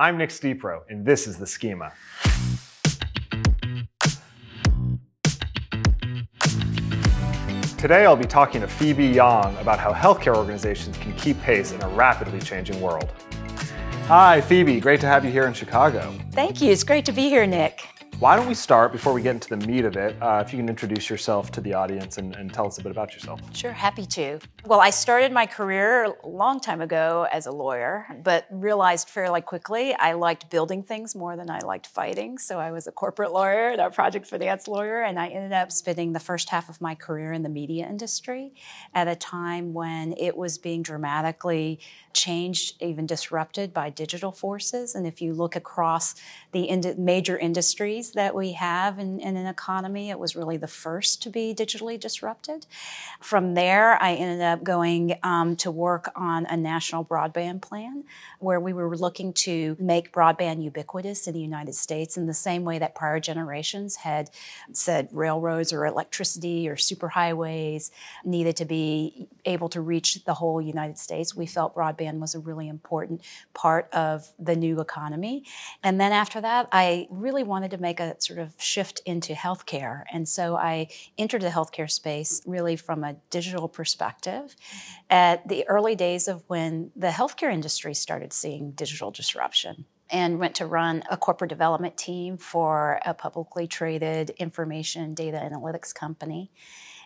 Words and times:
I'm 0.00 0.16
Nick 0.16 0.30
Stepro, 0.30 0.82
and 0.88 1.04
this 1.04 1.26
is 1.26 1.38
The 1.38 1.46
Schema. 1.46 1.92
Today, 7.76 8.06
I'll 8.06 8.14
be 8.14 8.24
talking 8.24 8.60
to 8.60 8.68
Phoebe 8.68 9.06
Yang 9.06 9.56
about 9.56 9.80
how 9.80 9.92
healthcare 9.92 10.36
organizations 10.36 10.96
can 10.98 11.12
keep 11.14 11.40
pace 11.42 11.72
in 11.72 11.82
a 11.82 11.88
rapidly 11.88 12.38
changing 12.38 12.80
world. 12.80 13.10
Hi, 14.06 14.40
Phoebe. 14.40 14.78
Great 14.78 15.00
to 15.00 15.08
have 15.08 15.24
you 15.24 15.32
here 15.32 15.48
in 15.48 15.52
Chicago. 15.52 16.14
Thank 16.30 16.62
you. 16.62 16.70
It's 16.70 16.84
great 16.84 17.04
to 17.06 17.12
be 17.12 17.22
here, 17.22 17.44
Nick. 17.44 17.97
Why 18.20 18.34
don't 18.34 18.48
we 18.48 18.54
start 18.54 18.90
before 18.90 19.12
we 19.12 19.22
get 19.22 19.36
into 19.36 19.48
the 19.48 19.64
meat 19.68 19.84
of 19.84 19.96
it? 19.96 20.20
Uh, 20.20 20.42
if 20.44 20.52
you 20.52 20.58
can 20.58 20.68
introduce 20.68 21.08
yourself 21.08 21.52
to 21.52 21.60
the 21.60 21.72
audience 21.72 22.18
and, 22.18 22.34
and, 22.34 22.52
tell 22.52 22.66
us 22.66 22.78
a 22.78 22.82
bit 22.82 22.90
about 22.90 23.14
yourself. 23.14 23.40
Sure, 23.54 23.70
happy 23.70 24.04
to. 24.06 24.40
Well, 24.64 24.80
I 24.80 24.90
started 24.90 25.30
my 25.30 25.46
career 25.46 26.06
a 26.24 26.26
long 26.26 26.58
time 26.58 26.80
ago 26.80 27.28
as 27.30 27.46
a 27.46 27.52
lawyer, 27.52 28.08
but 28.24 28.48
realized 28.50 29.08
fairly 29.08 29.40
quickly 29.40 29.94
I 29.94 30.14
liked 30.14 30.50
building 30.50 30.82
things 30.82 31.14
more 31.14 31.36
than 31.36 31.48
I 31.48 31.60
liked 31.60 31.86
fighting. 31.86 32.38
So 32.38 32.58
I 32.58 32.72
was 32.72 32.88
a 32.88 32.90
corporate 32.90 33.32
lawyer 33.32 33.70
and 33.70 33.80
a 33.80 33.88
project 33.88 34.26
finance 34.26 34.66
lawyer, 34.66 35.02
and 35.02 35.16
I 35.16 35.28
ended 35.28 35.52
up 35.52 35.70
spending 35.70 36.12
the 36.12 36.18
first 36.18 36.48
half 36.48 36.68
of 36.68 36.80
my 36.80 36.96
career 36.96 37.32
in 37.32 37.44
the 37.44 37.48
media 37.48 37.86
industry 37.86 38.52
at 38.94 39.06
a 39.06 39.14
time 39.14 39.72
when 39.72 40.14
it 40.18 40.36
was 40.36 40.58
being 40.58 40.82
dramatically 40.82 41.78
changed, 42.14 42.82
even 42.82 43.06
disrupted 43.06 43.72
by 43.72 43.90
digital 43.90 44.32
forces. 44.32 44.96
And 44.96 45.06
if 45.06 45.22
you 45.22 45.34
look 45.34 45.54
across 45.54 46.16
the 46.50 46.68
ind- 46.68 46.98
major 46.98 47.38
industries 47.38 48.07
that 48.12 48.34
we 48.34 48.52
have 48.52 48.98
in, 48.98 49.20
in, 49.20 49.36
an 49.36 49.46
economy, 49.46 50.10
it 50.10 50.18
was 50.18 50.36
really 50.36 50.56
the 50.56 50.68
first 50.68 51.22
to 51.22 51.30
be 51.30 51.54
digitally 51.54 51.98
disrupted. 51.98 52.66
From 53.20 53.54
there, 53.54 54.00
I 54.02 54.14
ended 54.14 54.42
up 54.42 54.62
going 54.62 55.18
um, 55.22 55.56
to 55.56 55.70
work 55.70 56.10
on 56.16 56.46
a 56.46 56.56
national 56.56 57.04
broadband 57.04 57.62
plan 57.62 58.04
where 58.38 58.60
we 58.60 58.72
were 58.72 58.96
looking 58.96 59.32
to 59.32 59.76
make 59.78 60.12
broadband 60.12 60.62
ubiquitous 60.62 61.26
in 61.26 61.34
the 61.34 61.40
United 61.40 61.74
States 61.74 62.16
in 62.16 62.26
the 62.26 62.34
same 62.34 62.64
way 62.64 62.78
that 62.78 62.94
prior 62.94 63.20
generations 63.20 63.96
had 63.96 64.30
said 64.72 65.08
railroads 65.12 65.72
or 65.72 65.86
electricity 65.86 66.68
or 66.68 66.76
superhighways 66.76 67.90
needed 68.24 68.56
to 68.56 68.64
be 68.64 69.28
able 69.44 69.68
to 69.68 69.80
reach 69.80 70.24
the 70.24 70.34
whole 70.34 70.60
United 70.60 70.98
States. 70.98 71.34
We 71.34 71.46
felt 71.46 71.74
broadband 71.74 72.18
was 72.18 72.34
a 72.34 72.38
really 72.38 72.68
important 72.68 73.22
part 73.54 73.88
of 73.92 74.28
the 74.38 74.56
new 74.56 74.80
economy. 74.80 75.44
And 75.82 76.00
then 76.00 76.12
after 76.12 76.40
that, 76.40 76.68
I 76.72 77.06
really 77.10 77.42
wanted 77.42 77.70
to 77.72 77.78
make 77.78 77.97
a 78.00 78.20
sort 78.20 78.38
of 78.38 78.54
shift 78.58 79.00
into 79.06 79.32
healthcare. 79.32 80.04
And 80.12 80.28
so 80.28 80.56
I 80.56 80.88
entered 81.16 81.42
the 81.42 81.48
healthcare 81.48 81.90
space 81.90 82.42
really 82.46 82.76
from 82.76 83.04
a 83.04 83.16
digital 83.30 83.68
perspective 83.68 84.54
at 85.10 85.46
the 85.48 85.66
early 85.68 85.94
days 85.94 86.28
of 86.28 86.42
when 86.48 86.90
the 86.96 87.08
healthcare 87.08 87.52
industry 87.52 87.94
started 87.94 88.32
seeing 88.32 88.72
digital 88.72 89.10
disruption 89.10 89.86
and 90.10 90.38
went 90.38 90.54
to 90.56 90.66
run 90.66 91.02
a 91.10 91.16
corporate 91.16 91.50
development 91.50 91.96
team 91.96 92.36
for 92.36 93.00
a 93.04 93.12
publicly 93.12 93.66
traded 93.66 94.30
information 94.30 95.14
data 95.14 95.38
analytics 95.38 95.94
company 95.94 96.50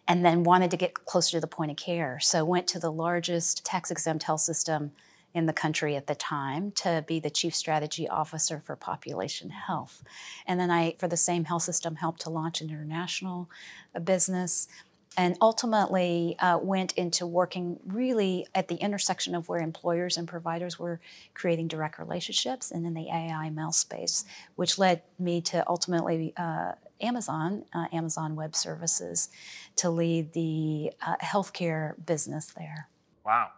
and 0.09 0.25
then 0.25 0.43
wanted 0.43 0.71
to 0.71 0.77
get 0.77 0.95
closer 0.95 1.33
to 1.33 1.41
the 1.41 1.47
point 1.47 1.71
of 1.71 1.77
care 1.77 2.19
so 2.21 2.45
went 2.45 2.67
to 2.67 2.79
the 2.79 2.91
largest 2.91 3.65
tax 3.65 3.91
exempt 3.91 4.25
health 4.25 4.41
system 4.41 4.93
in 5.35 5.47
the 5.47 5.53
country 5.53 5.97
at 5.97 6.07
the 6.07 6.15
time 6.15 6.71
to 6.73 7.05
be 7.07 7.19
the 7.19 7.31
chief 7.31 7.55
strategy 7.55 8.09
officer 8.09 8.63
for 8.65 8.77
population 8.77 9.51
health. 9.51 10.03
And 10.47 10.61
then 10.61 10.71
I, 10.71 10.95
for 10.99 11.09
the 11.09 11.17
same 11.17 11.45
health 11.45 11.63
system, 11.63 11.97
helped 11.97 12.21
to 12.23 12.31
launch 12.31 12.61
an 12.61 12.69
international 12.69 13.49
uh, 13.95 14.01
business 14.01 14.69
and 15.17 15.37
ultimately 15.41 16.37
uh, 16.39 16.59
went 16.59 16.93
into 16.95 17.27
working 17.27 17.79
really 17.87 18.47
at 18.55 18.69
the 18.69 18.77
intersection 18.77 19.35
of 19.35 19.49
where 19.49 19.61
employers 19.61 20.17
and 20.17 20.27
providers 20.27 20.79
were 20.79 21.01
creating 21.35 21.69
direct 21.69 21.99
relationships 21.99 22.71
and 22.71 22.87
in 22.87 22.95
the 22.95 23.09
AI 23.09 23.51
ML 23.53 23.75
space, 23.75 24.25
which 24.57 24.79
led 24.79 25.03
me 25.19 25.41
to 25.43 25.63
ultimately 25.69 26.33
uh, 26.37 26.73
Amazon, 27.01 27.65
uh, 27.75 27.87
Amazon 27.93 28.37
Web 28.37 28.55
Services, 28.57 29.29
to 29.77 29.91
lead 29.91 30.33
the 30.33 30.93
uh, 31.07 31.17
healthcare 31.23 31.95
business 32.07 32.47
there. 32.57 32.89
Wow. 33.25 33.51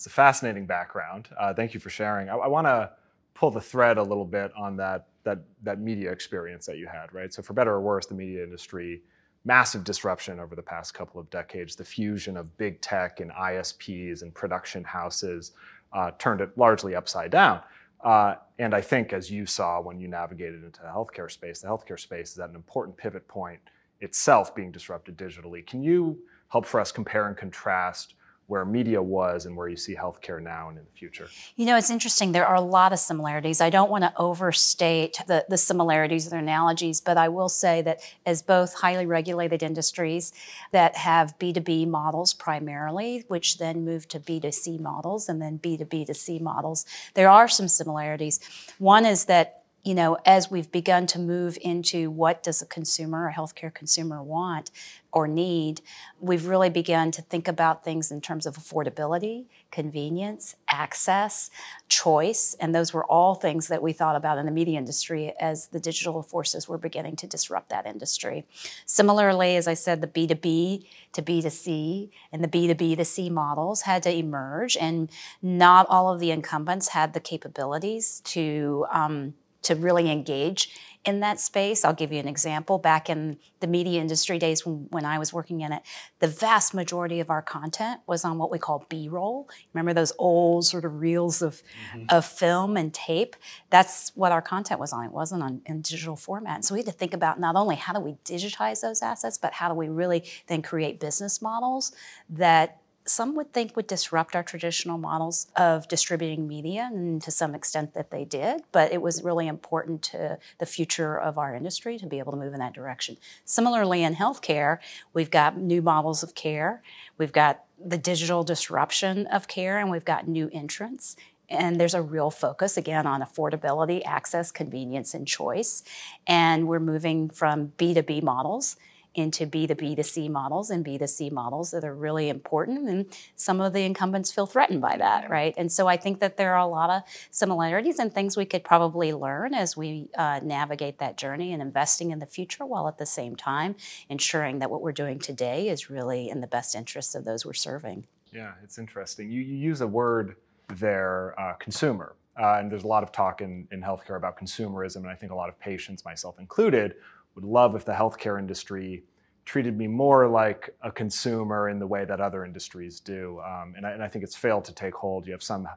It's 0.00 0.06
a 0.06 0.08
fascinating 0.08 0.64
background. 0.64 1.28
Uh, 1.38 1.52
thank 1.52 1.74
you 1.74 1.78
for 1.78 1.90
sharing. 1.90 2.30
I, 2.30 2.34
I 2.36 2.46
want 2.46 2.66
to 2.66 2.90
pull 3.34 3.50
the 3.50 3.60
thread 3.60 3.98
a 3.98 4.02
little 4.02 4.24
bit 4.24 4.50
on 4.56 4.74
that, 4.78 5.08
that, 5.24 5.40
that 5.62 5.78
media 5.78 6.10
experience 6.10 6.64
that 6.64 6.78
you 6.78 6.86
had, 6.86 7.12
right? 7.12 7.30
So, 7.34 7.42
for 7.42 7.52
better 7.52 7.72
or 7.72 7.82
worse, 7.82 8.06
the 8.06 8.14
media 8.14 8.42
industry, 8.42 9.02
massive 9.44 9.84
disruption 9.84 10.40
over 10.40 10.56
the 10.56 10.62
past 10.62 10.94
couple 10.94 11.20
of 11.20 11.28
decades. 11.28 11.76
The 11.76 11.84
fusion 11.84 12.38
of 12.38 12.56
big 12.56 12.80
tech 12.80 13.20
and 13.20 13.30
ISPs 13.30 14.22
and 14.22 14.32
production 14.32 14.84
houses 14.84 15.52
uh, 15.92 16.12
turned 16.18 16.40
it 16.40 16.56
largely 16.56 16.94
upside 16.94 17.30
down. 17.30 17.60
Uh, 18.02 18.36
and 18.58 18.74
I 18.74 18.80
think, 18.80 19.12
as 19.12 19.30
you 19.30 19.44
saw 19.44 19.82
when 19.82 20.00
you 20.00 20.08
navigated 20.08 20.64
into 20.64 20.80
the 20.80 20.88
healthcare 20.88 21.30
space, 21.30 21.60
the 21.60 21.68
healthcare 21.68 22.00
space 22.00 22.32
is 22.32 22.38
at 22.38 22.48
an 22.48 22.56
important 22.56 22.96
pivot 22.96 23.28
point 23.28 23.60
itself 24.00 24.54
being 24.54 24.72
disrupted 24.72 25.18
digitally. 25.18 25.66
Can 25.66 25.82
you 25.82 26.20
help 26.48 26.64
for 26.64 26.80
us 26.80 26.90
compare 26.90 27.28
and 27.28 27.36
contrast 27.36 28.14
where 28.50 28.64
media 28.64 29.00
was 29.00 29.46
and 29.46 29.56
where 29.56 29.68
you 29.68 29.76
see 29.76 29.94
healthcare 29.94 30.42
now 30.42 30.68
and 30.70 30.76
in 30.76 30.84
the 30.84 30.90
future? 30.98 31.28
You 31.54 31.66
know, 31.66 31.76
it's 31.76 31.88
interesting. 31.88 32.32
There 32.32 32.44
are 32.44 32.56
a 32.56 32.60
lot 32.60 32.92
of 32.92 32.98
similarities. 32.98 33.60
I 33.60 33.70
don't 33.70 33.88
want 33.88 34.02
to 34.02 34.12
overstate 34.16 35.20
the, 35.28 35.46
the 35.48 35.56
similarities 35.56 36.26
or 36.26 36.30
the 36.30 36.38
analogies, 36.38 37.00
but 37.00 37.16
I 37.16 37.28
will 37.28 37.48
say 37.48 37.80
that 37.82 38.00
as 38.26 38.42
both 38.42 38.74
highly 38.74 39.06
regulated 39.06 39.62
industries 39.62 40.32
that 40.72 40.96
have 40.96 41.38
B2B 41.38 41.86
models 41.86 42.34
primarily, 42.34 43.24
which 43.28 43.58
then 43.58 43.84
move 43.84 44.08
to 44.08 44.18
B2C 44.18 44.80
models 44.80 45.28
and 45.28 45.40
then 45.40 45.60
B2B 45.60 46.06
to 46.06 46.14
C 46.14 46.40
models, 46.40 46.86
there 47.14 47.30
are 47.30 47.46
some 47.46 47.68
similarities. 47.68 48.40
One 48.78 49.06
is 49.06 49.26
that 49.26 49.59
you 49.82 49.94
know, 49.94 50.18
as 50.26 50.50
we've 50.50 50.70
begun 50.70 51.06
to 51.06 51.18
move 51.18 51.56
into 51.62 52.10
what 52.10 52.42
does 52.42 52.60
a 52.60 52.66
consumer, 52.66 53.28
a 53.28 53.32
healthcare 53.32 53.72
consumer 53.72 54.22
want 54.22 54.70
or 55.10 55.26
need, 55.26 55.80
we've 56.20 56.46
really 56.46 56.68
begun 56.68 57.10
to 57.10 57.22
think 57.22 57.48
about 57.48 57.82
things 57.82 58.10
in 58.10 58.20
terms 58.20 58.44
of 58.44 58.56
affordability, 58.56 59.46
convenience, 59.70 60.54
access, 60.68 61.50
choice, 61.88 62.54
and 62.60 62.74
those 62.74 62.92
were 62.92 63.06
all 63.06 63.34
things 63.34 63.68
that 63.68 63.82
we 63.82 63.92
thought 63.92 64.16
about 64.16 64.36
in 64.36 64.44
the 64.44 64.52
media 64.52 64.78
industry 64.78 65.32
as 65.40 65.68
the 65.68 65.80
digital 65.80 66.22
forces 66.22 66.68
were 66.68 66.78
beginning 66.78 67.16
to 67.16 67.26
disrupt 67.26 67.70
that 67.70 67.86
industry. 67.86 68.44
Similarly, 68.84 69.56
as 69.56 69.66
I 69.66 69.74
said, 69.74 70.02
the 70.02 70.06
B2B 70.06 70.84
to 71.14 71.22
B2C 71.22 72.10
and 72.32 72.44
the 72.44 72.48
B2B 72.48 72.98
to 72.98 73.04
C 73.04 73.30
models 73.30 73.82
had 73.82 74.02
to 74.02 74.14
emerge, 74.14 74.76
and 74.76 75.10
not 75.40 75.86
all 75.88 76.12
of 76.12 76.20
the 76.20 76.30
incumbents 76.30 76.88
had 76.88 77.14
the 77.14 77.20
capabilities 77.20 78.20
to 78.26 78.86
um, 78.92 79.34
to 79.62 79.74
really 79.74 80.10
engage 80.10 80.74
in 81.04 81.20
that 81.20 81.40
space. 81.40 81.84
I'll 81.84 81.94
give 81.94 82.12
you 82.12 82.18
an 82.18 82.28
example. 82.28 82.78
Back 82.78 83.08
in 83.08 83.38
the 83.60 83.66
media 83.66 84.00
industry 84.00 84.38
days 84.38 84.66
when, 84.66 84.86
when 84.90 85.04
I 85.06 85.18
was 85.18 85.32
working 85.32 85.62
in 85.62 85.72
it, 85.72 85.82
the 86.18 86.26
vast 86.26 86.74
majority 86.74 87.20
of 87.20 87.30
our 87.30 87.40
content 87.40 88.00
was 88.06 88.24
on 88.24 88.36
what 88.36 88.50
we 88.50 88.58
call 88.58 88.84
B 88.88 89.08
roll. 89.08 89.48
Remember 89.72 89.94
those 89.94 90.12
old 90.18 90.66
sort 90.66 90.84
of 90.84 91.00
reels 91.00 91.40
of, 91.40 91.62
mm-hmm. 91.94 92.04
of 92.10 92.26
film 92.26 92.76
and 92.76 92.92
tape? 92.92 93.34
That's 93.70 94.12
what 94.14 94.30
our 94.30 94.42
content 94.42 94.78
was 94.78 94.92
on. 94.92 95.06
It 95.06 95.12
wasn't 95.12 95.42
on 95.42 95.62
in 95.64 95.80
digital 95.80 96.16
format. 96.16 96.66
So 96.66 96.74
we 96.74 96.80
had 96.80 96.86
to 96.86 96.92
think 96.92 97.14
about 97.14 97.40
not 97.40 97.56
only 97.56 97.76
how 97.76 97.94
do 97.94 98.00
we 98.00 98.16
digitize 98.24 98.82
those 98.82 99.00
assets, 99.00 99.38
but 99.38 99.54
how 99.54 99.68
do 99.68 99.74
we 99.74 99.88
really 99.88 100.24
then 100.48 100.60
create 100.60 101.00
business 101.00 101.40
models 101.40 101.92
that 102.28 102.79
some 103.10 103.34
would 103.34 103.52
think 103.52 103.76
would 103.76 103.86
disrupt 103.86 104.36
our 104.36 104.42
traditional 104.42 104.96
models 104.96 105.48
of 105.56 105.88
distributing 105.88 106.46
media, 106.46 106.88
and 106.92 107.20
to 107.22 107.30
some 107.30 107.54
extent 107.54 107.94
that 107.94 108.10
they 108.10 108.24
did, 108.24 108.62
but 108.72 108.92
it 108.92 109.02
was 109.02 109.22
really 109.22 109.48
important 109.48 110.02
to 110.02 110.38
the 110.58 110.66
future 110.66 111.18
of 111.18 111.36
our 111.36 111.54
industry 111.54 111.98
to 111.98 112.06
be 112.06 112.18
able 112.18 112.32
to 112.32 112.38
move 112.38 112.52
in 112.52 112.60
that 112.60 112.72
direction. 112.72 113.16
Similarly, 113.44 114.02
in 114.02 114.14
healthcare, 114.14 114.78
we've 115.12 115.30
got 115.30 115.58
new 115.58 115.82
models 115.82 116.22
of 116.22 116.34
care, 116.34 116.82
we've 117.18 117.32
got 117.32 117.64
the 117.84 117.98
digital 117.98 118.44
disruption 118.44 119.26
of 119.26 119.48
care, 119.48 119.78
and 119.78 119.90
we've 119.90 120.04
got 120.04 120.28
new 120.28 120.48
entrants. 120.52 121.16
And 121.48 121.80
there's 121.80 121.94
a 121.94 122.02
real 122.02 122.30
focus 122.30 122.76
again 122.76 123.08
on 123.08 123.22
affordability, 123.22 124.02
access, 124.04 124.52
convenience, 124.52 125.14
and 125.14 125.26
choice. 125.26 125.82
And 126.26 126.68
we're 126.68 126.78
moving 126.78 127.28
from 127.28 127.72
B2B 127.76 128.22
models 128.22 128.76
into 129.14 129.46
B2B 129.46 129.96
to 129.96 130.04
C 130.04 130.28
models 130.28 130.70
and 130.70 130.84
B2C 130.84 131.32
models 131.32 131.72
that 131.72 131.84
are 131.84 131.94
really 131.94 132.28
important. 132.28 132.88
And 132.88 133.06
some 133.36 133.60
of 133.60 133.72
the 133.72 133.84
incumbents 133.84 134.30
feel 134.30 134.46
threatened 134.46 134.80
by 134.80 134.96
that, 134.96 135.28
right? 135.28 135.54
And 135.56 135.70
so 135.70 135.88
I 135.88 135.96
think 135.96 136.20
that 136.20 136.36
there 136.36 136.54
are 136.54 136.60
a 136.60 136.66
lot 136.66 136.90
of 136.90 137.02
similarities 137.30 137.98
and 137.98 138.12
things 138.12 138.36
we 138.36 138.44
could 138.44 138.62
probably 138.62 139.12
learn 139.12 139.54
as 139.54 139.76
we 139.76 140.08
uh, 140.16 140.40
navigate 140.42 140.98
that 140.98 141.16
journey 141.16 141.52
and 141.52 141.60
investing 141.60 142.10
in 142.10 142.18
the 142.18 142.26
future 142.26 142.64
while 142.64 142.86
at 142.86 142.98
the 142.98 143.06
same 143.06 143.36
time 143.36 143.74
ensuring 144.08 144.60
that 144.60 144.70
what 144.70 144.80
we're 144.82 144.92
doing 144.92 145.18
today 145.18 145.68
is 145.68 145.90
really 145.90 146.28
in 146.28 146.40
the 146.40 146.46
best 146.46 146.74
interests 146.74 147.14
of 147.14 147.24
those 147.24 147.44
we're 147.44 147.52
serving. 147.52 148.06
Yeah, 148.32 148.52
it's 148.62 148.78
interesting. 148.78 149.30
You, 149.30 149.40
you 149.40 149.56
use 149.56 149.80
a 149.80 149.86
word 149.86 150.36
there, 150.68 151.34
uh, 151.38 151.54
consumer. 151.54 152.14
Uh, 152.40 152.56
and 152.58 152.70
there's 152.70 152.84
a 152.84 152.88
lot 152.88 153.02
of 153.02 153.12
talk 153.12 153.40
in, 153.40 153.66
in 153.72 153.82
healthcare 153.82 154.16
about 154.16 154.38
consumerism, 154.38 154.96
and 154.96 155.08
I 155.08 155.14
think 155.14 155.32
a 155.32 155.34
lot 155.34 155.48
of 155.48 155.58
patients, 155.58 156.04
myself 156.04 156.38
included, 156.38 156.94
would 157.34 157.44
love 157.44 157.74
if 157.74 157.84
the 157.84 157.92
healthcare 157.92 158.38
industry 158.38 159.04
treated 159.44 159.76
me 159.76 159.86
more 159.86 160.28
like 160.28 160.74
a 160.82 160.92
consumer 160.92 161.68
in 161.68 161.78
the 161.78 161.86
way 161.86 162.04
that 162.04 162.20
other 162.20 162.44
industries 162.44 163.00
do. 163.00 163.40
Um, 163.40 163.74
and, 163.76 163.86
I, 163.86 163.90
and, 163.90 164.02
I, 164.02 164.08
think 164.08 164.22
it's 164.22 164.36
failed 164.36 164.64
to 164.66 164.74
take 164.74 164.94
hold. 164.94 165.26
You 165.26 165.32
have 165.32 165.42
some 165.42 165.68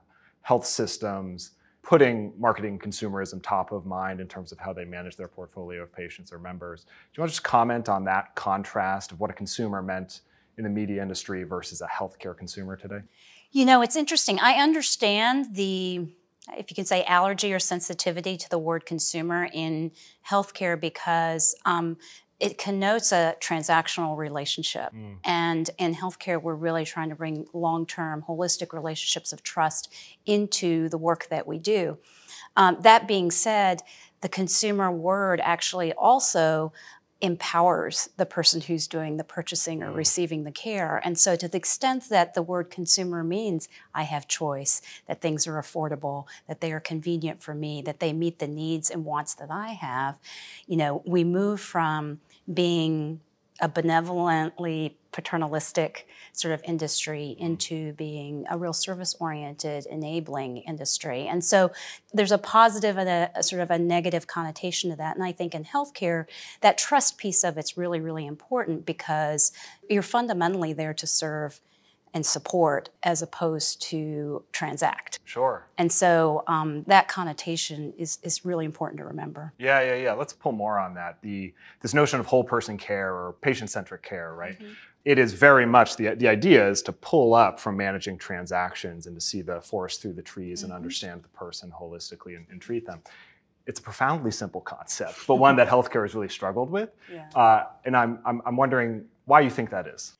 health 0.41 0.65
systems 0.65 1.51
putting 1.81 2.33
marketing 2.39 2.79
consumerism 2.79 3.41
top 3.41 3.71
of 3.71 3.85
mind 3.85 4.19
in 4.19 4.27
terms 4.27 4.51
of 4.51 4.59
how 4.59 4.73
they 4.73 4.85
manage 4.85 5.15
their 5.15 5.27
portfolio 5.27 5.81
of 5.83 5.93
patients 5.93 6.31
or 6.31 6.39
members. 6.39 6.83
Do 6.83 6.89
you 7.15 7.21
want 7.21 7.31
to 7.31 7.33
just 7.33 7.43
comment 7.43 7.89
on 7.89 8.03
that 8.05 8.35
contrast 8.35 9.11
of 9.11 9.19
what 9.19 9.29
a 9.29 9.33
consumer 9.33 9.81
meant 9.81 10.21
in 10.57 10.63
the 10.63 10.69
media 10.69 11.01
industry 11.01 11.43
versus 11.43 11.81
a 11.81 11.87
healthcare 11.87 12.37
consumer 12.37 12.77
today? 12.77 12.99
You 13.51 13.65
know, 13.65 13.81
it's 13.81 13.95
interesting. 13.95 14.39
I 14.39 14.53
understand 14.61 15.55
the, 15.55 16.07
if 16.57 16.69
you 16.69 16.75
can 16.75 16.85
say, 16.85 17.03
allergy 17.05 17.53
or 17.53 17.59
sensitivity 17.59 18.37
to 18.37 18.49
the 18.49 18.57
word 18.57 18.85
consumer 18.85 19.47
in 19.53 19.91
healthcare 20.29 20.79
because 20.79 21.55
um, 21.65 21.97
it 22.39 22.57
connotes 22.57 23.11
a 23.11 23.35
transactional 23.39 24.17
relationship. 24.17 24.93
Mm. 24.93 25.17
And 25.23 25.69
in 25.77 25.95
healthcare, 25.95 26.41
we're 26.41 26.55
really 26.55 26.83
trying 26.83 27.09
to 27.09 27.15
bring 27.15 27.45
long 27.53 27.85
term, 27.85 28.23
holistic 28.27 28.73
relationships 28.73 29.31
of 29.31 29.43
trust 29.43 29.93
into 30.25 30.89
the 30.89 30.97
work 30.97 31.27
that 31.29 31.47
we 31.47 31.59
do. 31.59 31.97
Um, 32.57 32.77
that 32.81 33.07
being 33.07 33.31
said, 33.31 33.81
the 34.21 34.29
consumer 34.29 34.91
word 34.91 35.41
actually 35.43 35.93
also 35.93 36.73
empowers 37.23 38.09
the 38.17 38.25
person 38.25 38.59
who's 38.59 38.85
doing 38.85 39.15
the 39.15 39.23
purchasing 39.23 39.81
or 39.81 39.91
mm. 39.91 39.95
receiving 39.95 40.43
the 40.43 40.51
care. 40.51 41.01
And 41.05 41.17
so, 41.17 41.37
to 41.37 41.47
the 41.47 41.57
extent 41.57 42.09
that 42.09 42.33
the 42.33 42.43
word 42.43 42.69
consumer 42.69 43.23
means 43.23 43.69
I 43.95 44.03
have 44.03 44.27
choice, 44.27 44.81
that 45.07 45.21
things 45.21 45.47
are 45.47 45.55
affordable, 45.55 46.25
that 46.47 46.59
they 46.59 46.73
are 46.73 46.81
convenient 46.81 47.41
for 47.41 47.55
me, 47.55 47.81
that 47.83 48.01
they 48.01 48.11
meet 48.11 48.39
the 48.39 48.47
needs 48.47 48.89
and 48.89 49.05
wants 49.05 49.33
that 49.35 49.49
I 49.49 49.69
have, 49.69 50.19
you 50.67 50.75
know, 50.75 51.01
we 51.05 51.23
move 51.23 51.61
from 51.61 52.19
being 52.53 53.21
a 53.61 53.69
benevolently 53.69 54.97
paternalistic 55.13 56.07
sort 56.33 56.53
of 56.53 56.61
industry 56.65 57.35
into 57.39 57.93
being 57.93 58.45
a 58.49 58.57
real 58.57 58.73
service 58.73 59.15
oriented 59.19 59.85
enabling 59.85 60.57
industry 60.57 61.27
and 61.27 61.43
so 61.43 61.71
there's 62.13 62.31
a 62.31 62.37
positive 62.37 62.97
and 62.97 63.07
a, 63.07 63.31
a, 63.35 63.43
sort 63.43 63.61
of 63.61 63.71
a 63.71 63.79
negative 63.79 64.27
connotation 64.27 64.89
to 64.89 64.95
that 64.95 65.15
and 65.15 65.23
i 65.23 65.31
think 65.31 65.55
in 65.55 65.63
healthcare 65.63 66.25
that 66.61 66.77
trust 66.77 67.17
piece 67.17 67.43
of 67.43 67.57
it's 67.57 67.77
really 67.77 68.01
really 68.01 68.25
important 68.25 68.85
because 68.85 69.51
you're 69.89 70.01
fundamentally 70.01 70.73
there 70.73 70.93
to 70.93 71.07
serve 71.07 71.61
and 72.13 72.25
support 72.25 72.89
as 73.01 73.21
opposed 73.21 73.81
to 73.81 74.43
transact. 74.51 75.19
Sure. 75.25 75.65
And 75.77 75.91
so 75.91 76.43
um, 76.47 76.83
that 76.83 77.07
connotation 77.07 77.93
is, 77.97 78.19
is 78.21 78.45
really 78.45 78.65
important 78.65 78.99
to 78.99 79.05
remember. 79.05 79.53
Yeah, 79.57 79.81
yeah, 79.81 79.95
yeah. 79.95 80.13
Let's 80.13 80.33
pull 80.33 80.51
more 80.51 80.77
on 80.77 80.93
that. 80.93 81.17
The 81.21 81.53
this 81.81 81.93
notion 81.93 82.19
of 82.19 82.27
whole 82.27 82.43
person 82.43 82.77
care 82.77 83.13
or 83.13 83.35
patient 83.41 83.71
centric 83.71 84.03
care, 84.03 84.33
right? 84.35 84.59
Mm-hmm. 84.59 84.73
It 85.05 85.19
is 85.19 85.33
very 85.33 85.65
much 85.65 85.97
the 85.97 86.15
the 86.15 86.27
idea 86.27 86.67
is 86.67 86.81
to 86.83 86.93
pull 86.93 87.33
up 87.33 87.59
from 87.59 87.75
managing 87.75 88.17
transactions 88.17 89.05
and 89.07 89.15
to 89.15 89.21
see 89.21 89.41
the 89.41 89.61
forest 89.61 90.01
through 90.01 90.13
the 90.13 90.21
trees 90.21 90.59
mm-hmm. 90.59 90.71
and 90.71 90.73
understand 90.73 91.23
the 91.23 91.29
person 91.29 91.71
holistically 91.71 92.35
and, 92.37 92.45
and, 92.49 92.61
treat 92.61 92.85
them. 92.85 93.01
It's 93.65 93.79
a 93.79 93.83
profoundly 93.83 94.31
simple 94.31 94.61
concept, 94.61 95.27
but 95.27 95.35
one 95.35 95.55
that 95.57 95.67
healthcare 95.75 96.03
has 96.03 96.15
really 96.15 96.29
struggled 96.29 96.69
with. 96.69 96.89
Yeah. 97.11 97.29
Uh, 97.35 97.65
and 97.85 97.97
I'm, 97.97 98.19
I'm 98.25 98.41
I'm 98.45 98.55
wondering 98.55 99.05
why 99.25 99.41
you 99.41 99.49
think 99.49 99.69
that 99.71 99.87
is. 99.87 100.13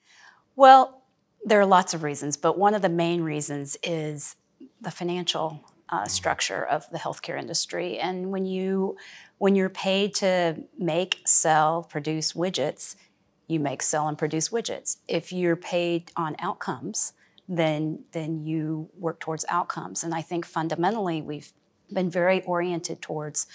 Well, 0.55 1.03
there 1.45 1.59
are 1.59 1.65
lots 1.65 1.93
of 1.93 2.03
reasons, 2.03 2.37
but 2.37 2.57
one 2.57 2.73
of 2.73 2.81
the 2.81 2.89
main 2.89 3.21
reasons 3.21 3.77
is 3.83 4.35
the 4.81 4.91
financial 4.91 5.63
uh, 5.89 6.05
structure 6.05 6.65
of 6.65 6.89
the 6.89 6.97
healthcare 6.97 7.39
industry. 7.39 7.99
And 7.99 8.31
when 8.31 8.45
you 8.45 8.97
when 9.37 9.55
you're 9.55 9.69
paid 9.69 10.15
to 10.15 10.63
make, 10.79 11.21
sell, 11.25 11.83
produce 11.83 12.33
widgets, 12.33 12.95
you 13.53 13.59
make, 13.59 13.81
sell, 13.81 14.07
and 14.07 14.17
produce 14.17 14.49
widgets. 14.49 14.97
If 15.07 15.31
you're 15.31 15.55
paid 15.55 16.11
on 16.15 16.35
outcomes, 16.39 17.13
then 17.47 18.03
then 18.11 18.45
you 18.45 18.89
work 18.97 19.19
towards 19.19 19.45
outcomes. 19.49 20.03
And 20.03 20.13
I 20.13 20.21
think 20.21 20.45
fundamentally 20.45 21.21
we've 21.21 21.51
been 21.91 22.09
very 22.09 22.41
oriented 22.43 23.01
towards 23.01 23.47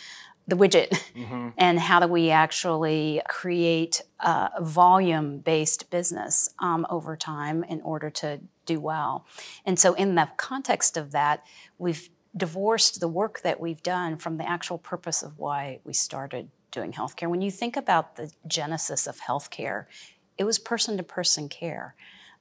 the 0.46 0.56
widget 0.56 0.88
mm-hmm. 1.14 1.50
and 1.58 1.78
how 1.78 2.00
do 2.00 2.06
we 2.06 2.30
actually 2.30 3.20
create 3.28 4.02
a 4.20 4.62
volume 4.62 5.38
based 5.38 5.90
business 5.90 6.50
um, 6.58 6.86
over 6.88 7.16
time 7.16 7.62
in 7.64 7.80
order 7.82 8.10
to 8.10 8.40
do 8.64 8.80
well. 8.80 9.26
And 9.64 9.78
so, 9.78 9.94
in 9.94 10.14
the 10.14 10.28
context 10.36 10.96
of 10.96 11.12
that, 11.12 11.44
we've 11.78 12.08
divorced 12.36 13.00
the 13.00 13.08
work 13.08 13.40
that 13.42 13.60
we've 13.60 13.82
done 13.82 14.16
from 14.16 14.36
the 14.36 14.48
actual 14.48 14.78
purpose 14.78 15.22
of 15.22 15.38
why 15.38 15.80
we 15.84 15.92
started 15.92 16.48
doing 16.70 16.92
healthcare. 16.92 17.28
When 17.28 17.42
you 17.42 17.50
think 17.50 17.76
about 17.76 18.16
the 18.16 18.32
genesis 18.46 19.06
of 19.06 19.20
healthcare, 19.20 19.86
it 20.36 20.44
was 20.44 20.58
person 20.58 20.96
to 20.96 21.02
person 21.02 21.48
care. 21.48 21.94